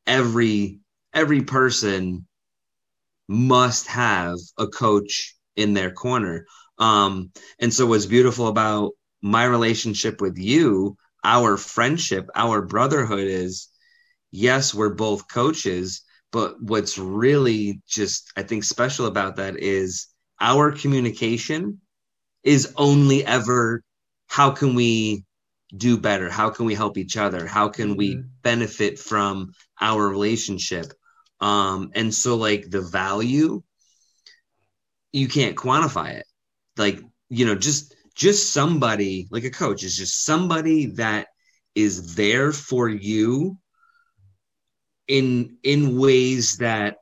every 0.07 0.81
every 1.15 1.43
person 1.43 2.27
must 3.29 3.87
have 3.89 4.37
a 4.59 4.67
coach 4.67 5.37
in 5.57 5.75
their 5.75 5.91
corner. 5.91 6.47
Um, 6.79 7.33
and 7.59 7.73
so 7.73 7.87
what's 7.87 8.07
beautiful 8.07 8.49
about 8.49 8.93
my 9.21 9.45
relationship 9.45 10.21
with 10.21 10.39
you, 10.39 10.97
our 11.25 11.57
friendship, 11.57 12.29
our 12.35 12.63
brotherhood 12.63 13.27
is 13.27 13.69
yes, 14.31 14.73
we're 14.75 14.95
both 14.95 15.29
coaches, 15.29 16.03
but 16.33 16.61
what's 16.61 16.99
really 16.99 17.81
just 17.89 18.33
I 18.37 18.43
think 18.43 18.65
special 18.65 19.07
about 19.07 19.37
that 19.37 19.57
is 19.59 20.09
our 20.41 20.73
communication 20.73 21.81
is 22.43 22.73
only 22.77 23.25
ever 23.25 23.83
how 24.27 24.51
can 24.51 24.75
we 24.75 25.25
do 25.77 25.99
better? 25.99 26.31
How 26.31 26.51
can 26.51 26.67
we 26.67 26.75
help 26.75 26.97
each 26.97 27.17
other? 27.17 27.47
How 27.47 27.69
can 27.69 27.97
we 27.97 28.15
mm-hmm. 28.15 28.29
benefit 28.43 28.99
from 28.99 29.53
our 29.81 30.07
relationship? 30.09 30.93
Um, 31.41 31.91
and 31.95 32.15
so 32.15 32.37
like 32.37 32.71
the 32.71 32.83
value, 32.83 33.63
you 35.13 35.29
can't 35.29 35.57
quantify 35.57 36.15
it. 36.15 36.27
Like, 36.77 37.01
you 37.29 37.47
know, 37.47 37.55
just 37.55 37.95
just 38.15 38.53
somebody 38.53 39.29
like 39.31 39.45
a 39.45 39.51
coach 39.51 39.85
is 39.85 39.97
just 39.97 40.25
somebody 40.25 40.87
that 40.97 41.29
is 41.75 42.17
there 42.17 42.53
for 42.53 42.89
you 42.89 43.57
in 45.09 45.57
in 45.65 45.99
ways 45.99 46.57
that 46.59 46.99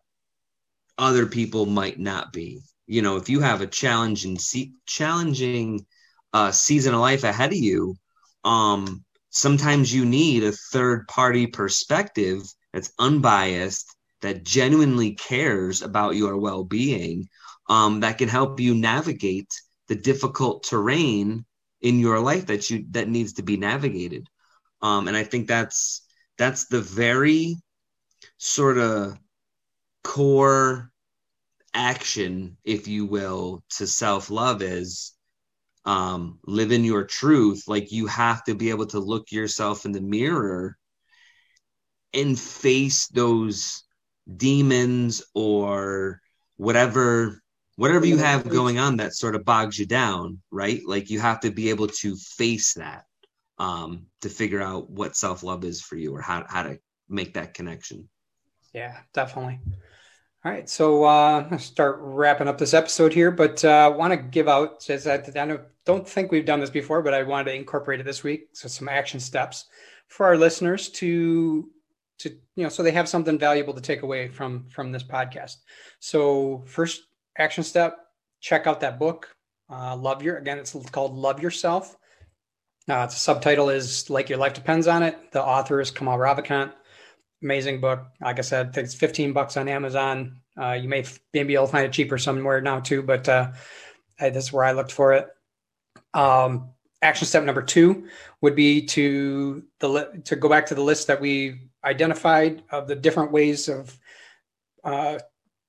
other 0.99 1.27
people 1.27 1.67
might 1.67 1.99
not 1.99 2.33
be. 2.33 2.61
You 2.87 3.03
know 3.03 3.17
if 3.17 3.29
you 3.29 3.41
have 3.41 3.61
a 3.61 3.67
challenging 3.67 4.39
challenging 4.87 5.87
uh, 6.33 6.53
season 6.53 6.95
of 6.95 7.01
life 7.01 7.25
ahead 7.25 7.53
of 7.53 7.59
you 7.59 7.97
um 8.45 9.05
sometimes 9.31 9.93
you 9.93 10.05
need 10.05 10.45
a 10.45 10.53
third 10.73 11.07
party 11.09 11.47
perspective 11.47 12.43
that's 12.73 12.93
unbiased 12.99 13.87
that 14.23 14.45
genuinely 14.45 15.15
cares 15.15 15.83
about 15.83 16.17
your 16.17 16.37
well-being 16.39 17.27
um, 17.69 18.01
that 18.01 18.19
can 18.19 18.29
help 18.29 18.61
you 18.61 18.75
navigate 18.75 19.49
the 19.89 19.95
difficult 19.97 20.63
terrain 20.65 21.45
in 21.81 21.99
your 21.99 22.21
life 22.21 22.47
that 22.47 22.71
you 22.71 22.85
that 22.91 23.09
needs 23.09 23.35
to 23.35 23.43
be 23.43 23.57
navigated. 23.57 24.27
Um, 24.83 25.09
and 25.09 25.17
i 25.17 25.25
think 25.25 25.49
that's 25.49 26.03
that's 26.39 26.67
the 26.67 26.81
very 26.81 27.57
sort 28.39 28.79
of 28.79 29.19
core 30.05 30.91
action, 31.75 32.57
if 32.65 32.89
you 32.89 33.07
will, 33.07 33.63
to 33.71 33.87
self 33.87 34.31
love 34.31 34.63
is 34.63 35.13
um, 35.85 36.39
live 36.47 36.73
in 36.73 36.85
your 36.85 37.05
truth. 37.05 37.65
Like 37.67 37.93
you 37.93 38.07
have 38.07 38.45
to 38.45 38.55
be 38.55 38.71
able 38.71 38.87
to 38.87 38.99
look 38.99 39.31
yourself 39.31 39.85
in 39.85 39.93
the 39.93 40.01
mirror 40.01 40.77
and 42.13 42.39
face 42.39 43.09
those 43.09 43.85
demons 44.37 45.23
or 45.35 46.21
whatever 46.57 47.41
whatever 47.77 48.07
you 48.07 48.17
have 48.17 48.49
going 48.49 48.79
on 48.79 48.97
that 48.97 49.15
sort 49.15 49.35
of 49.35 49.45
bogs 49.45 49.79
you 49.79 49.87
down 49.87 50.41
right 50.51 50.81
like 50.87 51.11
you 51.11 51.21
have 51.21 51.39
to 51.39 51.51
be 51.51 51.71
able 51.71 51.87
to 51.87 52.17
face 52.17 52.75
that 52.75 53.05
um 53.59 54.07
to 54.23 54.29
figure 54.29 54.63
out 54.63 54.91
what 54.91 55.15
self-love 55.15 55.63
is 55.65 55.81
for 55.81 55.97
you 55.97 56.13
or 56.15 56.21
how, 56.21 56.45
how 56.49 56.63
to 56.63 56.79
make 57.09 57.35
that 57.35 57.55
connection 57.55 58.09
yeah 58.73 58.99
definitely 59.15 59.61
all 60.47 60.53
right, 60.53 60.69
so 60.69 61.03
uh, 61.03 61.59
start 61.59 61.99
wrapping 61.99 62.47
up 62.47 62.57
this 62.57 62.73
episode 62.73 63.13
here, 63.13 63.33
but 63.33 63.65
uh, 63.65 63.93
want 63.97 64.13
to 64.13 64.17
give 64.17 64.47
out, 64.47 64.89
as 64.89 65.09
I, 65.09 65.15
I 65.15 65.59
don't 65.85 66.09
think 66.09 66.31
we've 66.31 66.45
done 66.45 66.61
this 66.61 66.71
before, 66.71 67.03
but 67.03 67.15
I 67.15 67.25
wanted 67.25 67.51
to 67.51 67.57
incorporate 67.57 67.99
it 67.99 68.05
this 68.05 68.23
week. 68.23 68.51
So 68.53 68.69
some 68.69 68.89
action 68.89 69.19
steps 69.19 69.65
for 70.07 70.25
our 70.25 70.37
listeners 70.37 70.89
to, 70.91 71.69
to 72.19 72.29
you 72.55 72.63
know, 72.63 72.69
so 72.69 72.85
they 72.85 72.93
have 72.93 73.09
something 73.09 73.41
valuable 73.41 73.75
to 73.75 73.81
take 73.81 74.03
away 74.03 74.29
from 74.29 74.69
from 74.69 74.93
this 74.93 75.03
podcast. 75.03 75.57
So 75.99 76.63
first 76.69 77.03
action 77.37 77.65
step, 77.65 77.99
check 78.41 78.69
out 78.69 78.79
that 78.83 79.01
book, 79.01 79.35
uh, 79.69 79.97
Love 79.97 80.23
Your. 80.23 80.37
Again, 80.37 80.59
it's 80.59 80.77
called 80.93 81.17
Love 81.17 81.43
Yourself. 81.43 81.97
Uh, 82.89 83.07
the 83.07 83.13
subtitle 83.13 83.71
is 83.71 84.09
Like 84.11 84.29
Your 84.29 84.39
Life 84.39 84.55
Depends 84.55 84.87
on 84.87 85.03
It. 85.03 85.33
The 85.33 85.43
author 85.43 85.81
is 85.81 85.91
Kamal 85.91 86.19
Ravikant 86.19 86.73
amazing 87.43 87.81
book. 87.81 88.07
Like 88.21 88.39
I 88.39 88.43
said, 88.43 88.69
I 88.69 88.73
think 88.73 88.85
it's 88.87 88.95
15 88.95 89.33
bucks 89.33 89.57
on 89.57 89.69
Amazon. 89.69 90.41
Uh, 90.61 90.73
you 90.73 90.89
may 90.89 91.05
maybe 91.35 91.53
you'll 91.53 91.67
find 91.67 91.85
it 91.85 91.93
cheaper 91.93 92.19
somewhere 92.19 92.61
now 92.61 92.81
too, 92.81 93.03
but 93.03 93.29
uh, 93.29 93.53
I, 94.19 94.31
this 94.31 94.45
is 94.45 94.53
where 94.53 94.65
I 94.65 94.73
looked 94.73 94.93
for 94.93 95.13
it. 95.13 95.29
Um, 96.15 96.71
action 97.03 97.27
step 97.27 97.45
number 97.45 97.63
two 97.63 98.09
would 98.41 98.57
be 98.57 98.87
to 98.87 99.63
the 99.81 100.23
to 100.25 100.37
go 100.37 100.49
back 100.49 100.67
to 100.67 100.75
the 100.75 100.83
list 100.83 101.07
that 101.09 101.21
we 101.21 101.69
identified 101.85 102.63
of 102.71 102.89
the 102.89 102.97
different 102.97 103.33
ways 103.33 103.69
of 103.69 103.99
uh, 104.85 105.19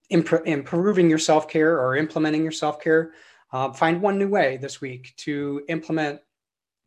imp- 0.09 0.45
improving 0.45 1.09
your 1.09 1.19
self 1.19 1.47
care 1.47 1.79
or 1.79 1.95
implementing 1.95 2.43
your 2.43 2.51
self 2.51 2.81
care. 2.81 3.11
Uh, 3.51 3.71
find 3.71 4.01
one 4.01 4.17
new 4.17 4.27
way 4.27 4.57
this 4.57 4.81
week 4.81 5.13
to 5.17 5.63
implement 5.69 6.19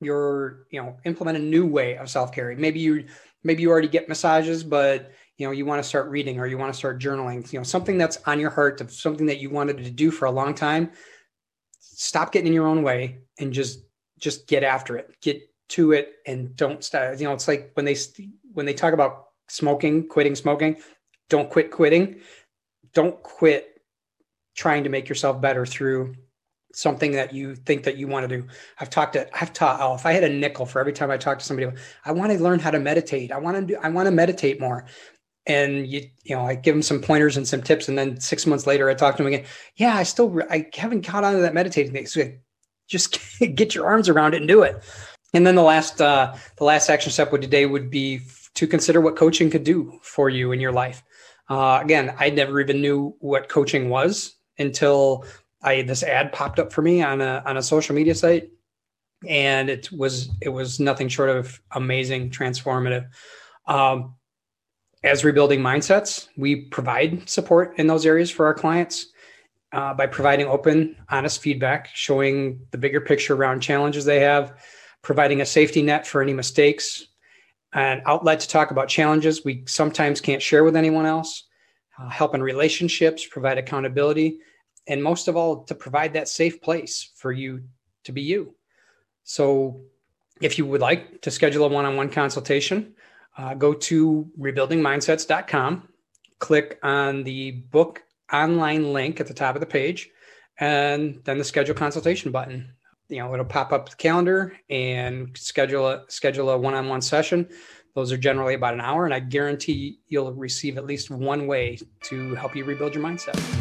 your 0.00 0.66
you 0.70 0.80
know 0.80 0.96
implement 1.04 1.36
a 1.36 1.40
new 1.40 1.66
way 1.66 1.96
of 1.96 2.08
self 2.08 2.32
care. 2.32 2.54
Maybe 2.56 2.80
you 2.80 3.06
maybe 3.42 3.62
you 3.62 3.70
already 3.70 3.88
get 3.88 4.08
massages, 4.08 4.62
but 4.64 5.12
you 5.36 5.46
know 5.46 5.52
you 5.52 5.64
want 5.64 5.82
to 5.82 5.88
start 5.88 6.08
reading 6.08 6.38
or 6.38 6.46
you 6.46 6.58
want 6.58 6.72
to 6.72 6.78
start 6.78 7.00
journaling. 7.00 7.50
You 7.52 7.58
know 7.58 7.64
something 7.64 7.98
that's 7.98 8.18
on 8.26 8.40
your 8.40 8.50
heart, 8.50 8.90
something 8.90 9.26
that 9.26 9.38
you 9.38 9.50
wanted 9.50 9.78
to 9.78 9.90
do 9.90 10.10
for 10.10 10.26
a 10.26 10.30
long 10.30 10.54
time. 10.54 10.90
Stop 11.78 12.32
getting 12.32 12.48
in 12.48 12.52
your 12.52 12.66
own 12.66 12.82
way 12.82 13.18
and 13.38 13.52
just 13.52 13.84
just 14.18 14.46
get 14.46 14.62
after 14.62 14.96
it. 14.96 15.16
Get 15.22 15.42
to 15.70 15.92
it 15.92 16.14
and 16.26 16.54
don't 16.56 16.84
stop. 16.84 17.18
You 17.18 17.24
know 17.24 17.32
it's 17.32 17.48
like 17.48 17.70
when 17.74 17.84
they 17.84 17.96
when 18.52 18.66
they 18.66 18.74
talk 18.74 18.92
about 18.92 19.28
smoking, 19.48 20.08
quitting 20.08 20.34
smoking, 20.34 20.76
don't 21.28 21.50
quit 21.50 21.70
quitting. 21.70 22.20
Don't 22.92 23.22
quit 23.22 23.80
trying 24.54 24.84
to 24.84 24.90
make 24.90 25.08
yourself 25.08 25.40
better 25.40 25.64
through 25.64 26.14
something 26.72 27.12
that 27.12 27.34
you 27.34 27.54
think 27.54 27.84
that 27.84 27.96
you 27.96 28.06
want 28.06 28.28
to 28.28 28.36
do. 28.36 28.46
I've 28.78 28.90
talked 28.90 29.14
to, 29.14 29.28
I've 29.40 29.52
taught, 29.52 29.80
oh, 29.80 29.94
if 29.94 30.06
I 30.06 30.12
had 30.12 30.24
a 30.24 30.28
nickel 30.28 30.66
for 30.66 30.80
every 30.80 30.92
time 30.92 31.10
I 31.10 31.16
talk 31.16 31.38
to 31.38 31.44
somebody, 31.44 31.70
I 32.04 32.12
want 32.12 32.32
to 32.32 32.38
learn 32.38 32.58
how 32.58 32.70
to 32.70 32.80
meditate. 32.80 33.32
I 33.32 33.38
want 33.38 33.56
to 33.56 33.74
do, 33.74 33.80
I 33.82 33.88
want 33.88 34.06
to 34.06 34.12
meditate 34.12 34.60
more. 34.60 34.86
And 35.46 35.86
you, 35.86 36.02
you 36.22 36.36
know, 36.36 36.42
I 36.42 36.54
give 36.54 36.74
them 36.74 36.82
some 36.82 37.00
pointers 37.00 37.36
and 37.36 37.46
some 37.46 37.62
tips. 37.62 37.88
And 37.88 37.98
then 37.98 38.20
six 38.20 38.46
months 38.46 38.66
later, 38.66 38.88
I 38.88 38.94
talk 38.94 39.16
to 39.16 39.22
them 39.22 39.32
again. 39.32 39.46
Yeah, 39.76 39.96
I 39.96 40.02
still, 40.04 40.40
I 40.50 40.68
haven't 40.74 41.02
caught 41.02 41.24
on 41.24 41.34
to 41.34 41.40
that 41.40 41.54
meditating 41.54 41.92
thing. 41.92 42.06
So 42.06 42.30
just 42.86 43.18
get 43.54 43.74
your 43.74 43.86
arms 43.86 44.08
around 44.08 44.34
it 44.34 44.38
and 44.38 44.48
do 44.48 44.62
it. 44.62 44.82
And 45.32 45.46
then 45.46 45.54
the 45.54 45.62
last, 45.62 46.00
uh, 46.00 46.34
the 46.56 46.64
last 46.64 46.88
action 46.88 47.12
step 47.12 47.32
would 47.32 47.42
today 47.42 47.66
would 47.66 47.90
be 47.90 48.20
to 48.54 48.66
consider 48.66 49.00
what 49.00 49.16
coaching 49.16 49.50
could 49.50 49.64
do 49.64 49.98
for 50.02 50.28
you 50.28 50.52
in 50.52 50.60
your 50.60 50.72
life. 50.72 51.02
Uh, 51.48 51.80
again, 51.82 52.14
I 52.18 52.30
never 52.30 52.60
even 52.60 52.80
knew 52.80 53.16
what 53.20 53.48
coaching 53.48 53.88
was 53.88 54.36
until 54.58 55.24
I 55.62 55.82
this 55.82 56.02
ad 56.02 56.32
popped 56.32 56.58
up 56.58 56.72
for 56.72 56.82
me 56.82 57.02
on 57.02 57.20
a 57.20 57.42
on 57.46 57.56
a 57.56 57.62
social 57.62 57.94
media 57.94 58.14
site, 58.14 58.50
and 59.28 59.68
it 59.68 59.90
was 59.92 60.30
it 60.40 60.48
was 60.48 60.80
nothing 60.80 61.08
short 61.08 61.30
of 61.30 61.60
amazing, 61.72 62.30
transformative. 62.30 63.08
Um, 63.66 64.14
as 65.02 65.24
rebuilding 65.24 65.60
mindsets, 65.60 66.28
we 66.36 66.66
provide 66.66 67.28
support 67.28 67.78
in 67.78 67.86
those 67.86 68.04
areas 68.04 68.30
for 68.30 68.46
our 68.46 68.54
clients 68.54 69.06
uh, 69.72 69.94
by 69.94 70.06
providing 70.06 70.46
open, 70.46 70.96
honest 71.08 71.40
feedback, 71.40 71.88
showing 71.94 72.60
the 72.70 72.78
bigger 72.78 73.00
picture 73.00 73.34
around 73.34 73.60
challenges 73.60 74.04
they 74.04 74.20
have, 74.20 74.62
providing 75.02 75.40
a 75.40 75.46
safety 75.46 75.82
net 75.82 76.06
for 76.06 76.20
any 76.20 76.34
mistakes, 76.34 77.06
an 77.72 78.02
outlet 78.04 78.40
to 78.40 78.48
talk 78.48 78.70
about 78.70 78.88
challenges 78.88 79.44
we 79.44 79.62
sometimes 79.66 80.20
can't 80.20 80.42
share 80.42 80.64
with 80.64 80.76
anyone 80.76 81.06
else, 81.06 81.44
uh, 81.98 82.08
help 82.08 82.34
in 82.34 82.42
relationships, 82.42 83.26
provide 83.26 83.58
accountability, 83.58 84.38
and 84.90 85.02
most 85.02 85.28
of 85.28 85.36
all 85.36 85.64
to 85.64 85.74
provide 85.74 86.12
that 86.12 86.28
safe 86.28 86.60
place 86.60 87.12
for 87.16 87.32
you 87.32 87.62
to 88.04 88.12
be 88.12 88.20
you. 88.20 88.54
So 89.22 89.82
if 90.42 90.58
you 90.58 90.66
would 90.66 90.80
like 90.80 91.22
to 91.22 91.30
schedule 91.30 91.64
a 91.64 91.68
one-on-one 91.68 92.10
consultation 92.10 92.94
uh, 93.38 93.54
go 93.54 93.72
to 93.72 94.30
rebuildingmindsets.com 94.38 95.88
click 96.40 96.78
on 96.82 97.22
the 97.22 97.52
book 97.70 98.02
online 98.32 98.92
link 98.92 99.20
at 99.20 99.26
the 99.28 99.34
top 99.34 99.54
of 99.54 99.60
the 99.60 99.66
page 99.66 100.10
and 100.58 101.20
then 101.24 101.38
the 101.38 101.44
schedule 101.44 101.74
consultation 101.74 102.32
button. 102.32 102.74
You 103.08 103.18
know 103.18 103.32
it'll 103.32 103.46
pop 103.46 103.72
up 103.72 103.88
the 103.88 103.96
calendar 103.96 104.56
and 104.68 105.36
schedule 105.36 105.88
a 105.88 106.04
schedule 106.08 106.50
a 106.50 106.58
one-on-one 106.58 107.02
session. 107.02 107.48
Those 107.94 108.12
are 108.12 108.16
generally 108.16 108.54
about 108.54 108.74
an 108.74 108.80
hour 108.80 109.04
and 109.04 109.12
i 109.12 109.18
guarantee 109.18 109.98
you'll 110.06 110.32
receive 110.32 110.78
at 110.78 110.86
least 110.86 111.10
one 111.10 111.46
way 111.46 111.78
to 112.04 112.34
help 112.36 112.54
you 112.54 112.64
rebuild 112.64 112.94
your 112.94 113.02
mindset 113.02 113.59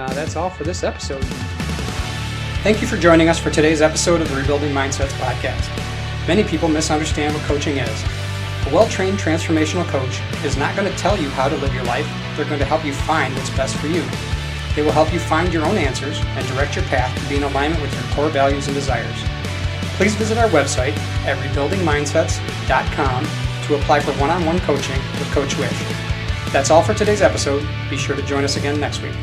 uh, 0.00 0.12
that's 0.14 0.34
all 0.34 0.48
for 0.48 0.64
this 0.64 0.82
episode. 0.82 1.22
Thank 2.62 2.80
you 2.80 2.86
for 2.86 2.96
joining 2.96 3.28
us 3.28 3.38
for 3.38 3.50
today's 3.50 3.82
episode 3.82 4.20
of 4.20 4.30
the 4.30 4.36
Rebuilding 4.36 4.72
Mindsets 4.72 5.12
podcast. 5.20 5.68
Many 6.26 6.42
people 6.42 6.68
misunderstand 6.68 7.34
what 7.34 7.42
coaching 7.44 7.76
is. 7.76 8.04
A 8.66 8.74
well 8.74 8.88
trained 8.88 9.18
transformational 9.18 9.86
coach 9.88 10.20
is 10.44 10.56
not 10.56 10.74
going 10.74 10.90
to 10.90 10.98
tell 10.98 11.18
you 11.18 11.28
how 11.30 11.48
to 11.48 11.56
live 11.56 11.74
your 11.74 11.84
life, 11.84 12.06
they're 12.36 12.46
going 12.46 12.58
to 12.58 12.64
help 12.64 12.84
you 12.84 12.92
find 12.92 13.34
what's 13.34 13.50
best 13.50 13.76
for 13.76 13.86
you. 13.88 14.02
They 14.74 14.82
will 14.82 14.92
help 14.92 15.12
you 15.12 15.18
find 15.18 15.52
your 15.52 15.64
own 15.64 15.76
answers 15.76 16.18
and 16.20 16.46
direct 16.48 16.76
your 16.76 16.84
path 16.86 17.14
to 17.20 17.28
be 17.28 17.36
in 17.36 17.42
alignment 17.42 17.82
with 17.82 17.92
your 17.92 18.04
core 18.14 18.30
values 18.30 18.66
and 18.68 18.74
desires. 18.74 19.16
Please 19.96 20.14
visit 20.14 20.38
our 20.38 20.48
website 20.48 20.96
at 21.26 21.36
rebuildingmindsets.com 21.38 23.26
to 23.66 23.74
apply 23.74 24.00
for 24.00 24.12
one 24.12 24.30
on 24.30 24.46
one 24.46 24.60
coaching 24.60 24.98
with 25.18 25.30
Coach 25.32 25.54
Wisch. 25.54 26.52
That's 26.52 26.70
all 26.70 26.82
for 26.82 26.94
today's 26.94 27.20
episode. 27.20 27.66
Be 27.90 27.96
sure 27.96 28.16
to 28.16 28.22
join 28.22 28.44
us 28.44 28.56
again 28.56 28.80
next 28.80 29.02
week. 29.02 29.14